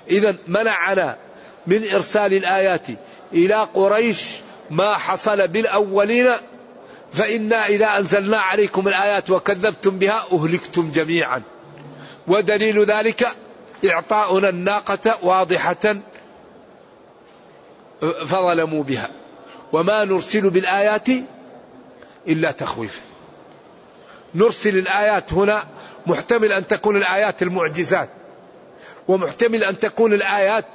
إذا 0.09 0.35
منعنا 0.47 1.17
من 1.67 1.89
إرسال 1.93 2.33
الآيات 2.33 2.87
إلى 3.33 3.55
قريش 3.73 4.44
ما 4.69 4.93
حصل 4.93 5.47
بالأولين 5.47 6.31
فإنا 7.13 7.65
إذا 7.65 7.97
أنزلنا 7.97 8.37
عليكم 8.37 8.87
الآيات 8.87 9.29
وكذبتم 9.29 9.99
بها 9.99 10.25
أهلكتم 10.31 10.91
جميعا. 10.91 11.41
ودليل 12.27 12.83
ذلك 12.83 13.27
إعطاؤنا 13.89 14.49
الناقة 14.49 15.17
واضحة 15.23 15.95
فظلموا 18.25 18.83
بها. 18.83 19.09
وما 19.73 20.05
نرسل 20.05 20.49
بالآيات 20.49 21.07
إلا 22.27 22.51
تخويفا 22.51 23.01
نرسل 24.35 24.77
الآيات 24.77 25.33
هنا 25.33 25.63
محتمل 26.07 26.51
أن 26.51 26.67
تكون 26.67 26.97
الآيات 26.97 27.41
المعجزات 27.43 28.09
ومحتمل 29.07 29.63
أن 29.63 29.79
تكون 29.79 30.13
الآيات 30.13 30.65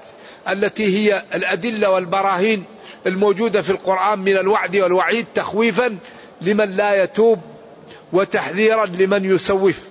التي 0.49 0.97
هي 0.99 1.23
الأدلة 1.35 1.91
والبراهين 1.91 2.65
الموجودة 3.07 3.61
في 3.61 3.71
القرآن 3.71 4.19
من 4.19 4.37
الوعد 4.37 4.77
والوعيد 4.77 5.27
تخويفا 5.35 5.99
لمن 6.41 6.71
لا 6.71 7.03
يتوب 7.03 7.41
وتحذيرا 8.13 8.87
لمن 8.87 9.25
يسوف. 9.25 9.89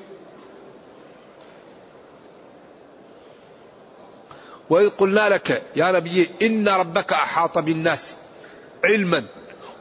وإذ 4.69 4.89
قلنا 4.89 5.29
لك 5.29 5.63
يا 5.75 5.91
نبي 5.91 6.29
إن 6.41 6.69
ربك 6.69 7.13
أحاط 7.13 7.57
بالناس 7.57 8.15
علما 8.85 9.25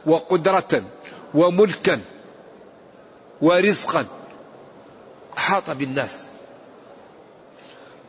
وقدرة 0.05 0.83
وملكا 1.33 2.01
ورزقا. 3.41 4.05
أحاط 5.37 5.69
بالناس. 5.69 6.25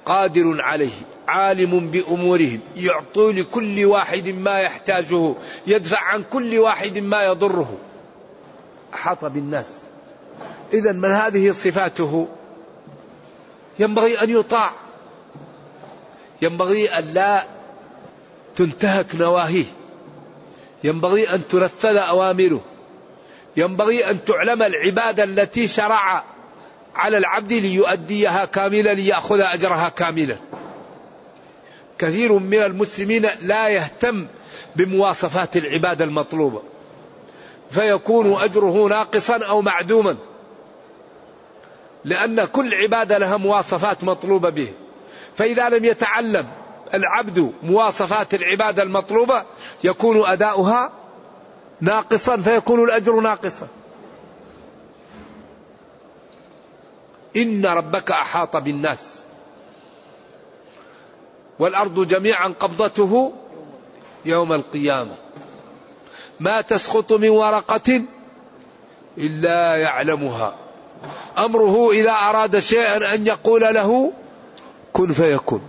قادر 0.06 0.62
عليه. 0.62 1.02
عالم 1.30 1.90
بأمورهم 1.90 2.60
يعطي 2.76 3.32
لكل 3.32 3.84
واحد 3.84 4.28
ما 4.28 4.60
يحتاجه 4.60 5.34
يدفع 5.66 6.00
عن 6.00 6.24
كل 6.30 6.58
واحد 6.58 6.98
ما 6.98 7.22
يضره. 7.22 7.78
أحاط 8.94 9.24
بالناس. 9.24 9.68
إذا 10.72 10.92
من 10.92 11.10
هذه 11.10 11.50
صفاته؟ 11.50 12.28
ينبغي 13.78 14.22
أن 14.22 14.30
يطاع. 14.30 14.70
ينبغي 16.42 16.88
أن 16.88 17.04
لا 17.14 17.44
تنتهك 18.56 19.14
نواهيه. 19.14 19.64
ينبغي 20.84 21.34
أن 21.34 21.48
تنفذ 21.48 21.96
أوامره. 21.96 22.60
ينبغي 23.56 24.10
أن 24.10 24.24
تعلم 24.24 24.62
العبادة 24.62 25.24
التي 25.24 25.68
شرع 25.68 26.24
على 26.94 27.18
العبد 27.18 27.52
ليؤديها 27.52 28.44
كاملة 28.44 28.92
ليأخذ 28.92 29.40
أجرها 29.40 29.88
كاملا. 29.88 30.36
كثير 32.00 32.32
من 32.32 32.62
المسلمين 32.62 33.26
لا 33.40 33.68
يهتم 33.68 34.26
بمواصفات 34.76 35.56
العبادة 35.56 36.04
المطلوبة. 36.04 36.62
فيكون 37.70 38.32
أجره 38.42 38.88
ناقصا 38.88 39.44
أو 39.44 39.62
معدوما. 39.62 40.16
لأن 42.04 42.44
كل 42.44 42.74
عبادة 42.74 43.18
لها 43.18 43.36
مواصفات 43.36 44.04
مطلوبة 44.04 44.50
به. 44.50 44.72
فإذا 45.36 45.68
لم 45.68 45.84
يتعلم 45.84 46.48
العبد 46.94 47.52
مواصفات 47.62 48.34
العبادة 48.34 48.82
المطلوبة 48.82 49.44
يكون 49.84 50.26
أداؤها 50.26 50.92
ناقصا 51.80 52.36
فيكون 52.36 52.84
الأجر 52.84 53.20
ناقصا. 53.20 53.68
إن 57.36 57.66
ربك 57.66 58.10
أحاط 58.10 58.56
بالناس. 58.56 59.19
والأرض 61.60 62.06
جميعا 62.08 62.48
قبضته 62.48 63.32
يوم 64.24 64.52
القيامة. 64.52 65.14
ما 66.40 66.60
تسقط 66.60 67.12
من 67.12 67.28
ورقة 67.28 68.02
إلا 69.18 69.76
يعلمها. 69.76 70.54
أمره 71.38 71.90
إذا 71.90 72.10
أراد 72.10 72.58
شيئا 72.58 73.14
أن 73.14 73.26
يقول 73.26 73.60
له 73.60 74.12
كن 74.92 75.12
فيكون. 75.12 75.62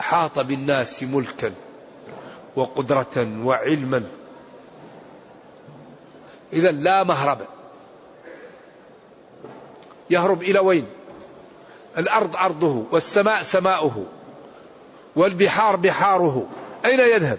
أحاط 0.00 0.38
بالناس 0.38 1.02
ملكا 1.02 1.52
وقدرة 2.56 3.28
وعلما. 3.44 4.04
إذا 6.52 6.70
لا 6.70 7.04
مهرب 7.04 7.38
يهرب 10.10 10.42
إلى 10.42 10.58
وين؟ 10.58 10.86
الأرض 11.98 12.36
أرضه 12.36 12.84
والسماء 12.92 13.42
سماؤه. 13.42 14.06
والبحار 15.16 15.76
بحاره. 15.76 16.46
أين 16.84 17.00
يذهب؟ 17.00 17.38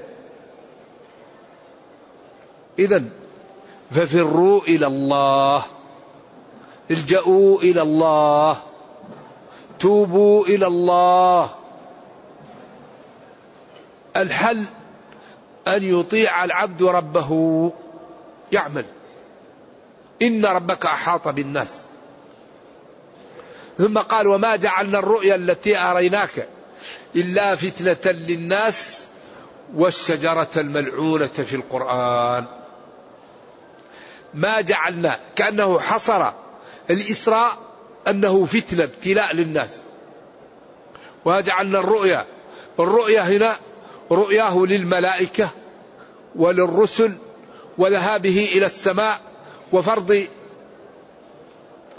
إذا 2.79 3.03
ففروا 3.91 4.62
إلى 4.62 4.88
الله. 4.88 5.63
الجأوا 6.91 7.59
إلى 7.59 7.81
الله. 7.81 8.57
توبوا 9.79 10.45
إلى 10.45 10.67
الله. 10.67 11.49
الحل 14.17 14.63
أن 15.67 15.83
يطيع 15.83 16.43
العبد 16.43 16.83
ربه. 16.83 17.71
يعمل. 18.51 18.86
إن 20.21 20.45
ربك 20.45 20.86
أحاط 20.86 21.27
بالناس. 21.27 21.81
ثم 23.77 23.97
قال 23.97 24.27
وما 24.27 24.55
جعلنا 24.55 24.99
الرؤيا 24.99 25.36
التي 25.36 25.77
أريناك. 25.77 26.47
إلا 27.15 27.55
فتنة 27.55 28.12
للناس 28.12 29.07
والشجرة 29.75 30.49
الملعونة 30.57 31.27
في 31.27 31.55
القرآن. 31.55 32.45
ما 34.33 34.62
جعلنا 34.62 35.19
كأنه 35.36 35.79
حصر 35.79 36.31
الإسراء 36.89 37.57
أنه 38.07 38.45
فتنة 38.45 38.83
ابتلاء 38.83 39.33
للناس. 39.33 39.77
وجعلنا 41.25 41.79
الرؤيا 41.79 42.25
الرؤيا 42.79 43.21
هنا 43.21 43.55
رؤياه 44.12 44.57
للملائكة 44.57 45.49
وللرسل 46.36 47.17
وذهابه 47.77 48.49
إلى 48.55 48.65
السماء 48.65 49.21
وفرض 49.73 50.27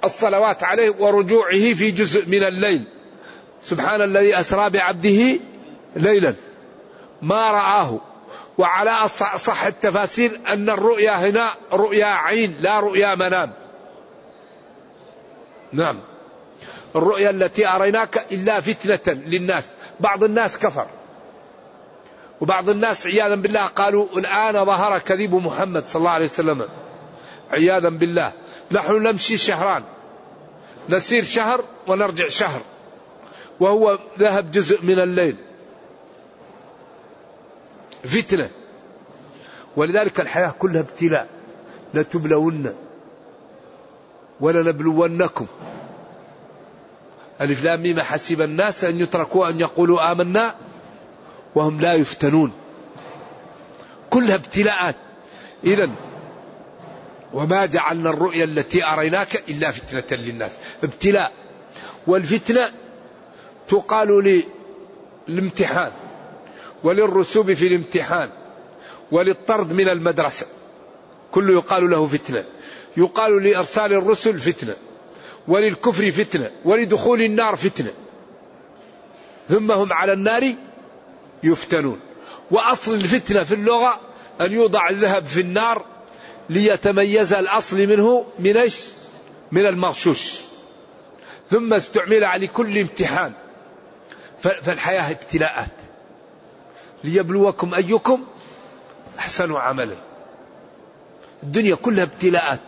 الصلوات 0.05 0.65
عليه 0.65 0.95
ورجوعه 0.99 1.75
في 1.75 1.91
جزء 1.91 2.29
من 2.29 2.45
الليل. 2.45 2.85
سبحان 3.65 4.03
الذي 4.03 4.41
أسرى 4.41 4.71
بعبده 4.71 5.41
ليلا. 5.97 6.35
ما 7.23 7.53
رآه. 7.53 8.01
وعلى 8.59 9.09
صح 9.37 9.65
التفاسير 9.65 10.41
أن 10.49 10.71
الرؤيا 10.71 11.13
هنا 11.13 11.51
رؤيا 11.73 12.07
عين 12.07 12.57
لا 12.61 12.81
رؤيا 12.81 13.15
منام. 13.15 13.53
نعم. 15.73 16.01
الرؤيا 16.97 17.31
التي 17.31 17.69
أريناك 17.69 18.33
إلا 18.33 18.61
فتنة 18.61 19.15
للناس. 19.15 19.65
بعض 20.01 20.25
الناس 20.25 20.59
كفر. 20.59 20.87
وبعض 22.41 22.69
الناس 22.69 23.07
عياذا 23.07 23.35
بالله 23.35 23.67
قالوا 23.67 24.07
الآن 24.17 24.65
ظهر 24.65 24.99
كذب 24.99 25.35
محمد 25.35 25.87
صلى 25.87 26.01
الله 26.01 26.11
عليه 26.11 26.25
وسلم. 26.25 26.69
عياذا 27.51 27.89
بالله. 27.89 28.33
نحن 28.73 28.93
نمشي 28.93 29.37
شهران. 29.37 29.83
نسير 30.89 31.23
شهر 31.25 31.65
ونرجع 31.87 32.29
شهر. 32.29 32.61
وهو 33.65 33.99
ذهب 34.19 34.51
جزء 34.51 34.83
من 34.83 35.01
الليل. 35.01 35.37
فتنة. 38.05 38.51
ولذلك 39.77 40.21
الحياة 40.21 40.55
كلها 40.59 40.81
ابتلاء. 40.81 41.29
لتبلون 41.95 42.75
ولنبلونكم 44.41 45.47
ألف 47.41 47.65
لام 47.65 47.83
ميم. 47.83 48.01
حسب 48.01 48.43
الناس 48.43 48.85
أن 48.85 49.01
يتركوا 49.01 49.49
أن 49.49 49.61
يقولوا 49.61 50.13
آمنا 50.13 50.55
وهم 51.55 51.81
لا 51.81 51.95
يفتنون. 51.95 52.53
كلها 54.11 54.35
ابتلاءات. 54.35 54.97
إذا 55.65 55.91
وما 57.33 57.67
جعلنا 57.67 58.11
الرؤيا 58.11 58.45
التي 58.45 58.85
أريناك 58.85 59.43
إلا 59.49 59.71
فتنة 59.71 60.19
للناس. 60.19 60.53
ابتلاء. 60.83 61.33
والفتنة 62.07 62.84
تقال 63.69 64.43
للامتحان 65.29 65.93
وللرسوب 66.85 67.53
في 67.53 67.67
الامتحان 67.67 68.31
وللطرد 69.13 69.73
من 69.73 69.89
المدرسة. 69.89 70.47
كله 71.33 71.53
يقال 71.53 71.91
له 71.91 72.07
فتنة. 72.07 72.45
يقال 72.97 73.43
لإرسال 73.43 73.93
الرسل 73.93 74.39
فتنة. 74.39 74.77
وللكفر 75.49 76.11
فتنة. 76.11 76.51
ولدخول 76.65 77.23
النار 77.23 77.57
فتنة. 77.57 77.91
ثم 79.49 79.73
هم 79.73 79.93
على 79.93 80.13
النار 80.13 80.55
يفتنون. 81.43 82.01
وأصل 82.51 82.95
الفتنة 82.95 83.43
في 83.43 83.55
اللغة 83.55 84.01
أن 84.41 84.53
يوضع 84.53 84.89
الذهب 84.89 85.27
في 85.27 85.41
النار 85.41 85.85
ليتميز 86.51 87.33
الأصل 87.33 87.79
منه 87.87 88.25
من 88.39 88.57
إيش؟ 88.57 88.81
من 89.53 89.67
المغشوش. 89.67 90.35
ثم 91.51 91.75
استعمل 91.75 92.25
على 92.25 92.47
كل 92.47 92.79
امتحان. 92.79 93.33
فالحياة 94.45 95.11
ابتلاءات. 95.11 95.71
ليبلوكم 97.05 97.75
أيكم 97.75 98.25
أحسن 99.19 99.53
عملا. 99.57 99.97
الدنيا 101.43 101.75
كلها 101.75 102.05
ابتلاءات. 102.05 102.61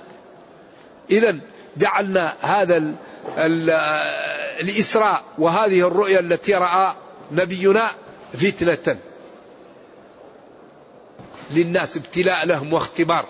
إذا 1.11 1.39
جعلنا 1.77 2.35
هذا 2.41 2.77
ال 2.77 2.95
ال 3.39 3.71
الإسراء 4.61 5.23
وهذه 5.39 5.87
الرؤيا 5.87 6.21
التي 6.21 6.55
رأى 6.55 6.95
نبينا 7.33 7.91
فتنة. 8.33 8.97
للناس 11.51 11.97
ابتلاء 11.97 12.47
لهم 12.47 12.73
واختبار. 12.73 13.27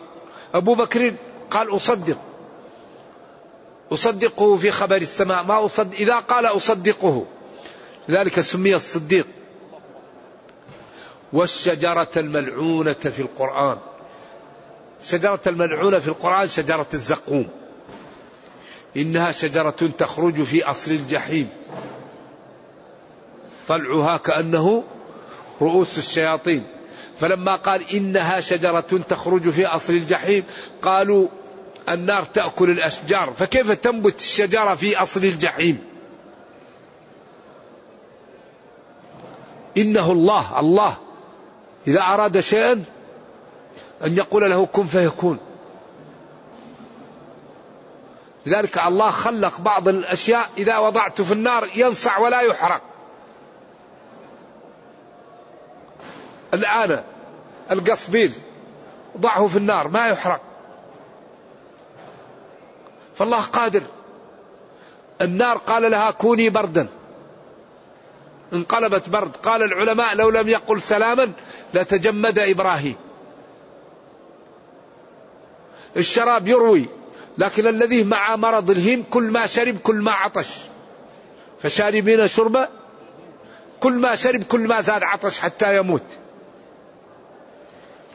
أبو 0.55 0.75
بكر 0.75 1.15
قال 1.51 1.77
أصدق. 1.77 2.19
أصدقه 3.93 4.57
في 4.57 4.71
خبر 4.71 4.97
السماء. 4.97 5.45
ما 5.45 5.67
أصدق 5.67 5.97
إذا 5.97 6.19
قال 6.19 6.47
أصدقه. 6.47 7.27
لذلك 8.09 8.41
سمي 8.41 8.75
الصديق. 8.75 9.27
والشجرة 11.33 12.11
الملعونة 12.17 12.93
في 12.93 13.23
القرآن. 13.23 13.79
شجرة 15.03 15.41
الملعونة 15.47 15.99
في 15.99 16.09
القرآن 16.09 16.49
شجرة 16.49 16.87
الزقوم. 16.95 17.49
إنها 18.97 19.33
شجرة 19.33 19.91
تخرج 19.99 20.43
في 20.43 20.65
أصل 20.65 20.91
الجحيم. 20.91 21.49
طلعها 23.69 24.17
كأنه 24.17 24.85
رؤوس 25.63 25.99
الشياطين. 25.99 26.67
فلما 27.21 27.57
قال 27.57 27.91
إنها 27.91 28.41
شجرة 28.41 29.05
تخرج 29.09 29.51
في 29.51 29.67
أصل 29.67 29.93
الجحيم 29.93 30.45
قالوا 30.83 31.29
النار 31.89 32.23
تأكل 32.25 32.71
الأشجار. 32.71 33.33
فكيف 33.39 33.73
تنبت 33.73 34.21
الشجرة 34.21 34.75
في 34.75 34.97
أصل 34.97 35.25
الجحيم؟ 35.25 35.96
إنه 39.77 40.13
الله 40.13 40.61
الله. 40.61 40.97
إذا 41.87 42.01
أراد 42.01 42.41
شيئا 42.41 42.85
أن 44.05 44.17
يقول 44.17 44.51
له 44.51 44.67
كن 44.67 44.87
فيكون. 44.87 45.39
لذلك 48.47 48.79
الله 48.79 49.11
خلق 49.11 49.61
بعض 49.61 49.89
الأشياء 49.89 50.51
إذا 50.59 50.79
وضعته 50.79 51.25
في 51.25 51.33
النار 51.33 51.69
ينصع 51.75 52.19
ولا 52.19 52.41
يحرق. 52.41 52.81
الآن 56.55 57.05
القصديل 57.71 58.33
ضعه 59.19 59.47
في 59.47 59.57
النار 59.57 59.89
ما 59.89 60.07
يحرق. 60.07 60.41
فالله 63.17 63.41
قادر. 63.41 63.83
النار 65.21 65.57
قال 65.57 65.91
لها 65.91 66.11
كوني 66.11 66.51
بردا. 66.51 66.89
انقلبت 68.53 69.09
برد. 69.09 69.37
قال 69.37 69.63
العلماء 69.63 70.15
لو 70.15 70.31
لم 70.31 70.49
يقل 70.49 70.83
سلاما 70.83 71.33
لتجمد 71.75 72.39
إبراهيم. 72.39 72.97
الشراب 75.97 76.49
يروي 76.49 76.89
لكن 77.39 77.67
الذي 77.67 78.05
مع 78.05 78.37
مرض 78.37 78.71
الهيم 78.71 79.05
كل 79.11 79.23
ما 79.23 79.47
شرب 79.47 79.79
كل 79.79 79.97
ما 79.97 80.13
عطش. 80.13 80.49
فشاربين 81.63 82.29
شربة 82.29 82.69
كل 83.81 83.93
ما 83.93 84.15
شرب 84.15 84.43
كل 84.43 84.61
ما 84.61 84.81
زاد 84.81 85.03
عطش 85.03 85.39
حتى 85.39 85.77
يموت. 85.77 86.03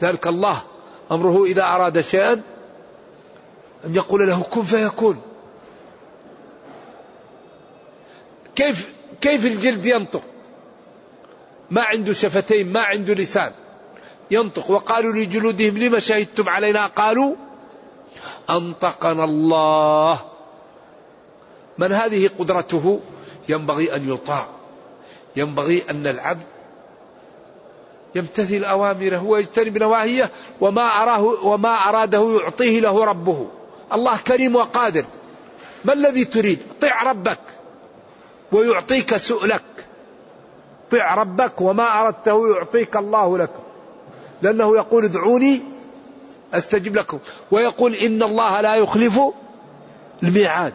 ذلك 0.02 0.26
الله 0.26 0.62
أمره 1.10 1.44
إذا 1.44 1.62
أراد 1.62 2.00
شيئا 2.00 2.42
أن 3.86 3.94
يقول 3.94 4.28
له 4.28 4.42
كن 4.42 4.62
فيكون. 4.62 5.22
كيف 8.54 9.01
كيف 9.22 9.46
الجلد 9.46 9.86
ينطق؟ 9.86 10.22
ما 11.70 11.82
عنده 11.82 12.12
شفتين 12.12 12.72
ما 12.72 12.80
عنده 12.80 13.14
لسان. 13.14 13.52
ينطق. 14.30 14.70
وقالوا 14.70 15.12
لجلودهم 15.12 15.78
لما 15.78 15.98
شهدتم 15.98 16.48
علينا؟ 16.48 16.86
قالوا 16.86 17.34
أنطقنا 18.50 19.24
الله. 19.24 20.20
من 21.78 21.92
هذه 21.92 22.30
قدرته؟ 22.38 23.00
ينبغي 23.48 23.96
أن 23.96 24.14
يطاع. 24.14 24.46
ينبغي 25.36 25.82
أن 25.90 26.06
العبد 26.06 26.46
يمتثل 28.14 28.64
أوامره 28.64 29.24
ويجتنب 29.24 29.78
نواهيه 29.78 30.30
وما 30.60 30.82
أراه 31.02 31.22
وما 31.22 31.74
أراده 31.74 32.38
يعطيه 32.40 32.80
له 32.80 33.04
ربه. 33.04 33.46
الله 33.92 34.16
كريم 34.16 34.56
وقادر. 34.56 35.04
ما 35.84 35.92
الذي 35.92 36.24
تريد؟ 36.24 36.58
طع 36.80 37.02
ربك. 37.02 37.38
ويعطيك 38.52 39.16
سؤلك. 39.16 39.62
طع 40.90 41.14
ربك 41.14 41.60
وما 41.60 42.00
أردته 42.00 42.56
يعطيك 42.56 42.96
الله 42.96 43.38
لك. 43.38 43.52
لأنه 44.42 44.76
يقول 44.76 45.04
ادعوني 45.04 45.62
أستجب 46.54 46.96
لكم. 46.96 47.18
ويقول 47.50 47.94
إن 47.94 48.22
الله 48.22 48.60
لا 48.60 48.74
يخلف 48.74 49.20
الميعاد. 50.22 50.74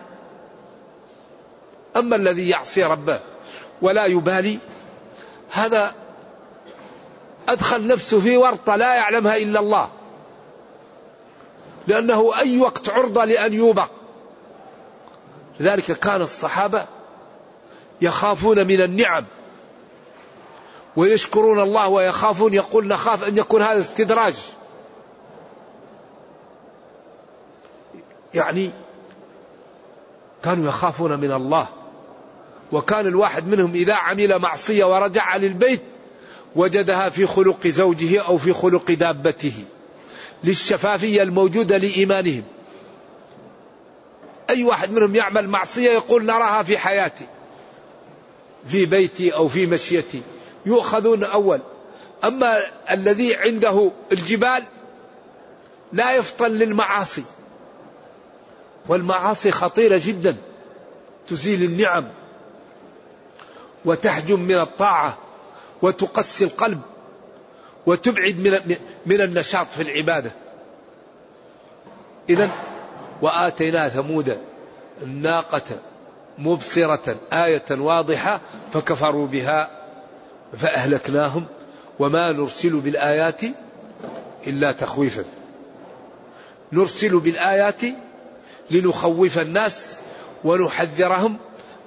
أما 1.96 2.16
الذي 2.16 2.50
يعصي 2.50 2.84
ربه 2.84 3.20
ولا 3.82 4.06
يبالي 4.06 4.60
هذا 5.52 5.96
أدخل 7.50 7.88
نفسه 7.88 8.20
في 8.20 8.38
ورطة 8.38 8.76
لا 8.76 8.96
يعلمها 8.96 9.38
إلا 9.38 9.60
الله. 9.60 9.90
لأنه 11.88 12.38
أي 12.38 12.60
وقت 12.60 12.90
عرضة 12.90 13.26
لأن 13.26 13.54
يوبق. 13.54 13.90
لذلك 15.60 15.92
كان 15.92 16.22
الصحابة 16.22 16.86
يخافون 18.02 18.68
من 18.68 18.82
النعم. 18.82 19.26
ويشكرون 20.96 21.60
الله 21.60 21.88
ويخافون 21.88 22.54
يقول 22.54 22.88
نخاف 22.88 23.24
أن 23.24 23.38
يكون 23.38 23.62
هذا 23.62 23.80
استدراج. 23.80 24.36
يعني 28.34 28.72
كانوا 30.44 30.68
يخافون 30.68 31.20
من 31.20 31.32
الله. 31.32 31.68
وكان 32.72 33.08
الواحد 33.08 33.48
منهم 33.48 33.74
إذا 33.74 33.94
عمل 33.94 34.40
معصية 34.40 34.86
ورجع 34.86 35.38
للبيت 35.38 35.82
وجدها 36.56 37.10
في 37.10 37.26
خلق 37.26 37.68
زوجه 37.68 38.22
أو 38.22 38.38
في 38.38 38.54
خلق 38.54 38.92
دابته 38.92 39.66
للشفافية 40.44 41.24
الموجودة 41.24 41.78
لإيمانهم. 41.78 42.44
أي 44.50 44.64
واحد 44.64 44.92
منهم 44.92 45.16
يعمل 45.16 45.50
معصية 45.50 45.90
يقول 45.90 46.26
نراها 46.26 46.64
في 46.64 46.78
حياتي. 46.78 47.26
في 48.68 48.86
بيتي 48.86 49.34
أو 49.34 49.48
في 49.48 49.66
مشيتي. 49.66 50.22
يؤخذون 50.66 51.24
أول. 51.24 51.62
أما 52.24 52.58
الذي 52.92 53.36
عنده 53.36 53.92
الجبال 54.12 54.64
لا 55.94 56.16
يفطن 56.16 56.52
للمعاصي. 56.52 57.24
والمعاصي 58.88 59.52
خطيرة 59.52 60.02
جدا. 60.06 60.36
تزيل 61.28 61.64
النعم. 61.64 62.08
وتحجم 63.86 64.40
من 64.40 64.60
الطاعة. 64.60 65.18
وتقسي 65.82 66.44
القلب. 66.44 66.82
وتبعد 67.86 68.36
من 68.40 68.76
من 69.06 69.22
النشاط 69.22 69.68
في 69.76 69.82
العبادة. 69.82 70.32
إذا 72.30 72.50
وآتينا 73.22 73.90
ثمود 73.90 74.38
الناقة. 75.02 75.80
مبصرة 76.38 77.18
آية 77.34 77.66
واضحة 77.72 78.42
فكفروا 78.74 79.28
بها 79.28 79.70
فأهلكناهم 80.58 81.46
وما 82.00 82.32
نرسل 82.32 82.80
بالآيات 82.80 83.42
إلا 84.48 84.72
تخويفا. 84.72 85.24
نرسل 86.72 87.20
بالآيات 87.20 87.82
لنخوف 88.72 89.40
الناس 89.40 89.98
ونحذرهم 90.44 91.38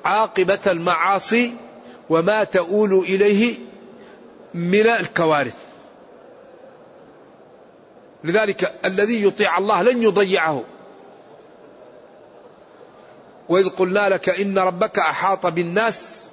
عاقبة 0.04 0.58
المعاصي 0.66 1.54
وما 2.10 2.44
تؤول 2.44 2.98
إليه 2.98 3.54
من 4.54 4.86
الكوارث. 4.86 5.56
لذلك 8.24 8.74
الذي 8.84 9.24
يطيع 9.24 9.58
الله 9.58 9.82
لن 9.82 10.02
يضيعه. 10.02 10.64
وإذ 13.50 13.68
قلنا 13.68 14.08
لك 14.08 14.28
إن 14.28 14.58
ربك 14.58 14.98
أحاط 14.98 15.46
بالناس 15.46 16.30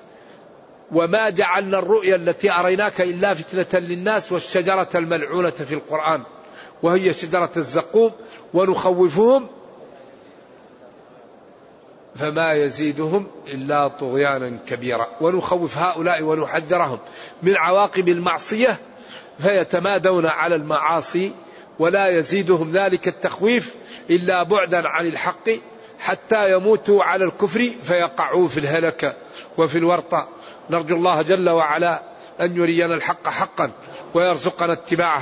وما 0.91 1.29
جعلنا 1.29 1.79
الرؤيا 1.79 2.15
التي 2.15 2.51
أريناك 2.51 3.01
إلا 3.01 3.33
فتنة 3.33 3.79
للناس 3.79 4.31
والشجرة 4.31 4.89
الملعونة 4.95 5.49
في 5.49 5.73
القرآن. 5.73 6.23
وهي 6.83 7.13
شجرة 7.13 7.51
الزقوم 7.57 8.11
ونخوفهم 8.53 9.47
فما 12.15 12.53
يزيدهم 12.53 13.27
إلا 13.47 13.87
طغيانا 13.87 14.57
كبيرا. 14.67 15.07
ونخوف 15.21 15.77
هؤلاء 15.77 16.23
ونحذرهم 16.23 16.99
من 17.43 17.55
عواقب 17.55 18.09
المعصية 18.09 18.79
فيتمادون 19.39 20.25
على 20.25 20.55
المعاصي 20.55 21.31
ولا 21.79 22.07
يزيدهم 22.07 22.71
ذلك 22.71 23.07
التخويف 23.07 23.75
إلا 24.09 24.43
بعدا 24.43 24.87
عن 24.87 25.07
الحق. 25.07 25.49
حتى 25.99 26.51
يموتوا 26.51 27.03
على 27.03 27.25
الكفر 27.25 27.71
فيقعوا 27.83 28.47
في 28.47 28.59
الهلكة 28.59 29.13
وفي 29.57 29.77
الورطة. 29.77 30.27
نرجو 30.69 30.95
الله 30.95 31.21
جل 31.21 31.49
وعلا 31.49 32.03
أن 32.41 32.55
يرينا 32.57 32.95
الحق 32.95 33.27
حقا 33.29 33.71
ويرزقنا 34.13 34.73
اتباعه 34.73 35.21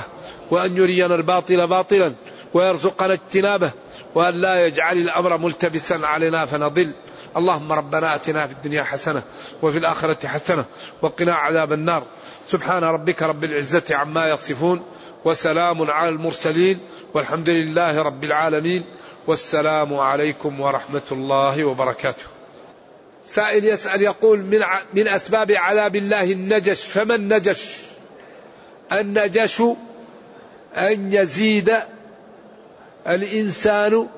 وأن 0.50 0.76
يرينا 0.76 1.14
الباطل 1.14 1.66
باطلا 1.66 2.14
ويرزقنا 2.54 3.12
اجتنابه 3.12 3.70
وأن 4.14 4.34
لا 4.34 4.66
يجعل 4.66 4.96
الأمر 4.96 5.38
ملتبسا 5.38 6.00
علينا 6.02 6.46
فنضل. 6.46 6.94
اللهم 7.36 7.72
ربنا 7.72 8.14
أتنا 8.14 8.46
في 8.46 8.52
الدنيا 8.52 8.82
حسنة 8.82 9.22
وفي 9.62 9.78
الآخرة 9.78 10.26
حسنة 10.28 10.64
وقنا 11.02 11.34
عذاب 11.34 11.72
النار. 11.72 12.02
سبحان 12.48 12.84
ربك 12.84 13.22
رب 13.22 13.44
العزة 13.44 13.96
عما 13.96 14.28
يصفون. 14.28 14.84
وسلام 15.26 15.90
على 15.90 16.08
المرسلين 16.08 16.78
والحمد 17.14 17.48
لله 17.48 18.02
رب 18.02 18.24
العالمين 18.24 18.84
والسلام 19.26 19.94
عليكم 19.94 20.60
ورحمة 20.60 21.02
الله 21.12 21.64
وبركاته. 21.64 22.22
سائل 23.24 23.64
يسأل 23.64 24.02
يقول 24.02 24.38
من, 24.38 24.62
من 24.94 25.08
أسباب 25.08 25.52
عذاب 25.52 25.96
الله 25.96 26.32
النجش 26.32 26.80
فما 26.84 27.14
النجش؟ 27.14 27.76
النجش 28.92 29.62
أن 30.76 31.12
يزيد 31.12 31.76
الإنسان 33.06 34.08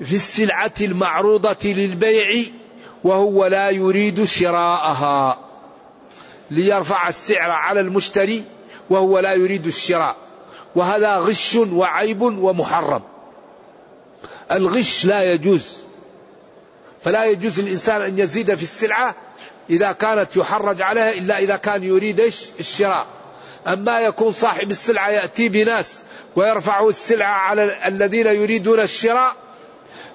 في 0.00 0.16
السلعة 0.16 0.74
المعروضة 0.80 1.64
للبيع 1.64 2.44
وهو 3.04 3.46
لا 3.46 3.70
يريد 3.70 4.24
شراءها. 4.24 5.38
ليرفع 6.50 7.08
السعر 7.08 7.50
على 7.50 7.80
المشتري 7.80 8.44
وهو 8.90 9.18
لا 9.18 9.34
يريد 9.34 9.66
الشراء. 9.66 10.16
وهذا 10.74 11.16
غش 11.16 11.54
وعيب 11.54 12.22
ومحرم. 12.22 13.02
الغش 14.52 15.04
لا 15.04 15.32
يجوز. 15.32 15.78
فلا 17.02 17.24
يجوز 17.24 17.60
للإنسان 17.60 18.02
أن 18.02 18.18
يزيد 18.18 18.54
في 18.54 18.62
السلعة 18.62 19.14
إذا 19.70 19.92
كانت 19.92 20.36
يحرج 20.36 20.82
عليها 20.82 21.12
إلا 21.12 21.38
إذا 21.38 21.56
كان 21.56 21.84
يريد 21.84 22.20
الشراء. 22.60 23.06
أما 23.66 24.00
يكون 24.00 24.32
صاحب 24.32 24.70
السلعة 24.70 25.10
يأتي 25.10 25.48
بناس 25.48 26.02
ويرفع 26.36 26.88
السلعة 26.88 27.32
على 27.32 27.88
الذين 27.88 28.26
يريدون 28.26 28.80
الشراء 28.80 29.36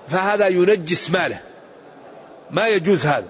فهذا 0.08 0.48
ينجس 0.48 1.12
ماله. 1.12 1.40
ما 2.52 2.68
يجوز 2.68 3.06
هذا. 3.06 3.28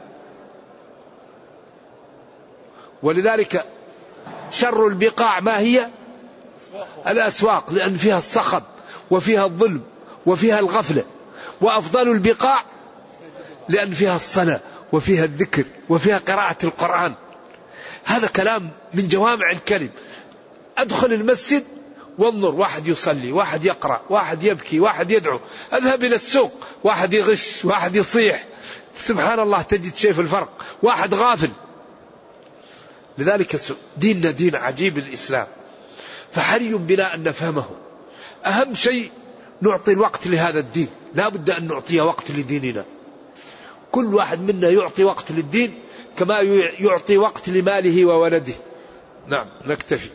ولذلك 3.03 3.65
شر 4.51 4.87
البقاع 4.87 5.39
ما 5.39 5.59
هي؟ 5.59 5.89
الأسواق 7.07 7.73
لأن 7.73 7.97
فيها 7.97 8.17
الصخب 8.17 8.63
وفيها 9.11 9.45
الظلم 9.45 9.81
وفيها 10.25 10.59
الغفلة. 10.59 11.03
وأفضل 11.61 12.11
البقاع 12.11 12.63
لأن 13.69 13.91
فيها 13.91 14.15
الصلاة 14.15 14.59
وفيها 14.91 15.25
الذكر 15.25 15.63
وفيها 15.89 16.17
قراءة 16.17 16.57
القرآن. 16.63 17.13
هذا 18.05 18.27
كلام 18.27 18.69
من 18.93 19.07
جوامع 19.07 19.51
الكلم. 19.51 19.89
أدخل 20.77 21.13
المسجد 21.13 21.63
وانظر 22.17 22.55
واحد 22.55 22.87
يصلي 22.87 23.31
واحد 23.31 23.65
يقرأ 23.65 24.01
واحد 24.09 24.43
يبكي 24.43 24.79
واحد 24.79 25.11
يدعو. 25.11 25.39
أذهب 25.73 26.03
إلى 26.03 26.15
السوق 26.15 26.51
واحد 26.83 27.13
يغش 27.13 27.65
واحد 27.65 27.95
يصيح. 27.95 28.45
سبحان 28.97 29.39
الله 29.39 29.61
تجد 29.61 29.95
شيء 29.95 30.13
في 30.13 30.21
الفرق. 30.21 30.49
واحد 30.83 31.13
غافل. 31.13 31.49
لذلك 33.17 33.61
ديننا 33.97 34.31
دين 34.31 34.55
عجيب 34.55 34.97
الإسلام 34.97 35.47
فحري 36.31 36.73
بنا 36.73 37.13
أن 37.13 37.23
نفهمه. 37.23 37.65
أهم 38.45 38.73
شيء 38.73 39.11
نعطي 39.61 39.91
الوقت 39.91 40.27
لهذا 40.27 40.59
الدين. 40.59 40.87
لا 41.13 41.29
بد 41.29 41.49
أن 41.49 41.67
نعطي 41.67 42.01
وقت 42.01 42.31
لديننا. 42.31 42.85
كل 43.91 44.15
واحد 44.15 44.39
منا 44.39 44.69
يعطي 44.69 45.03
وقت 45.03 45.31
للدين 45.31 45.73
كما 46.17 46.39
يعطي 46.79 47.17
وقت 47.17 47.49
لماله 47.49 48.05
وولده. 48.05 48.53
نعم 49.27 49.47
نكتفي. 49.65 50.09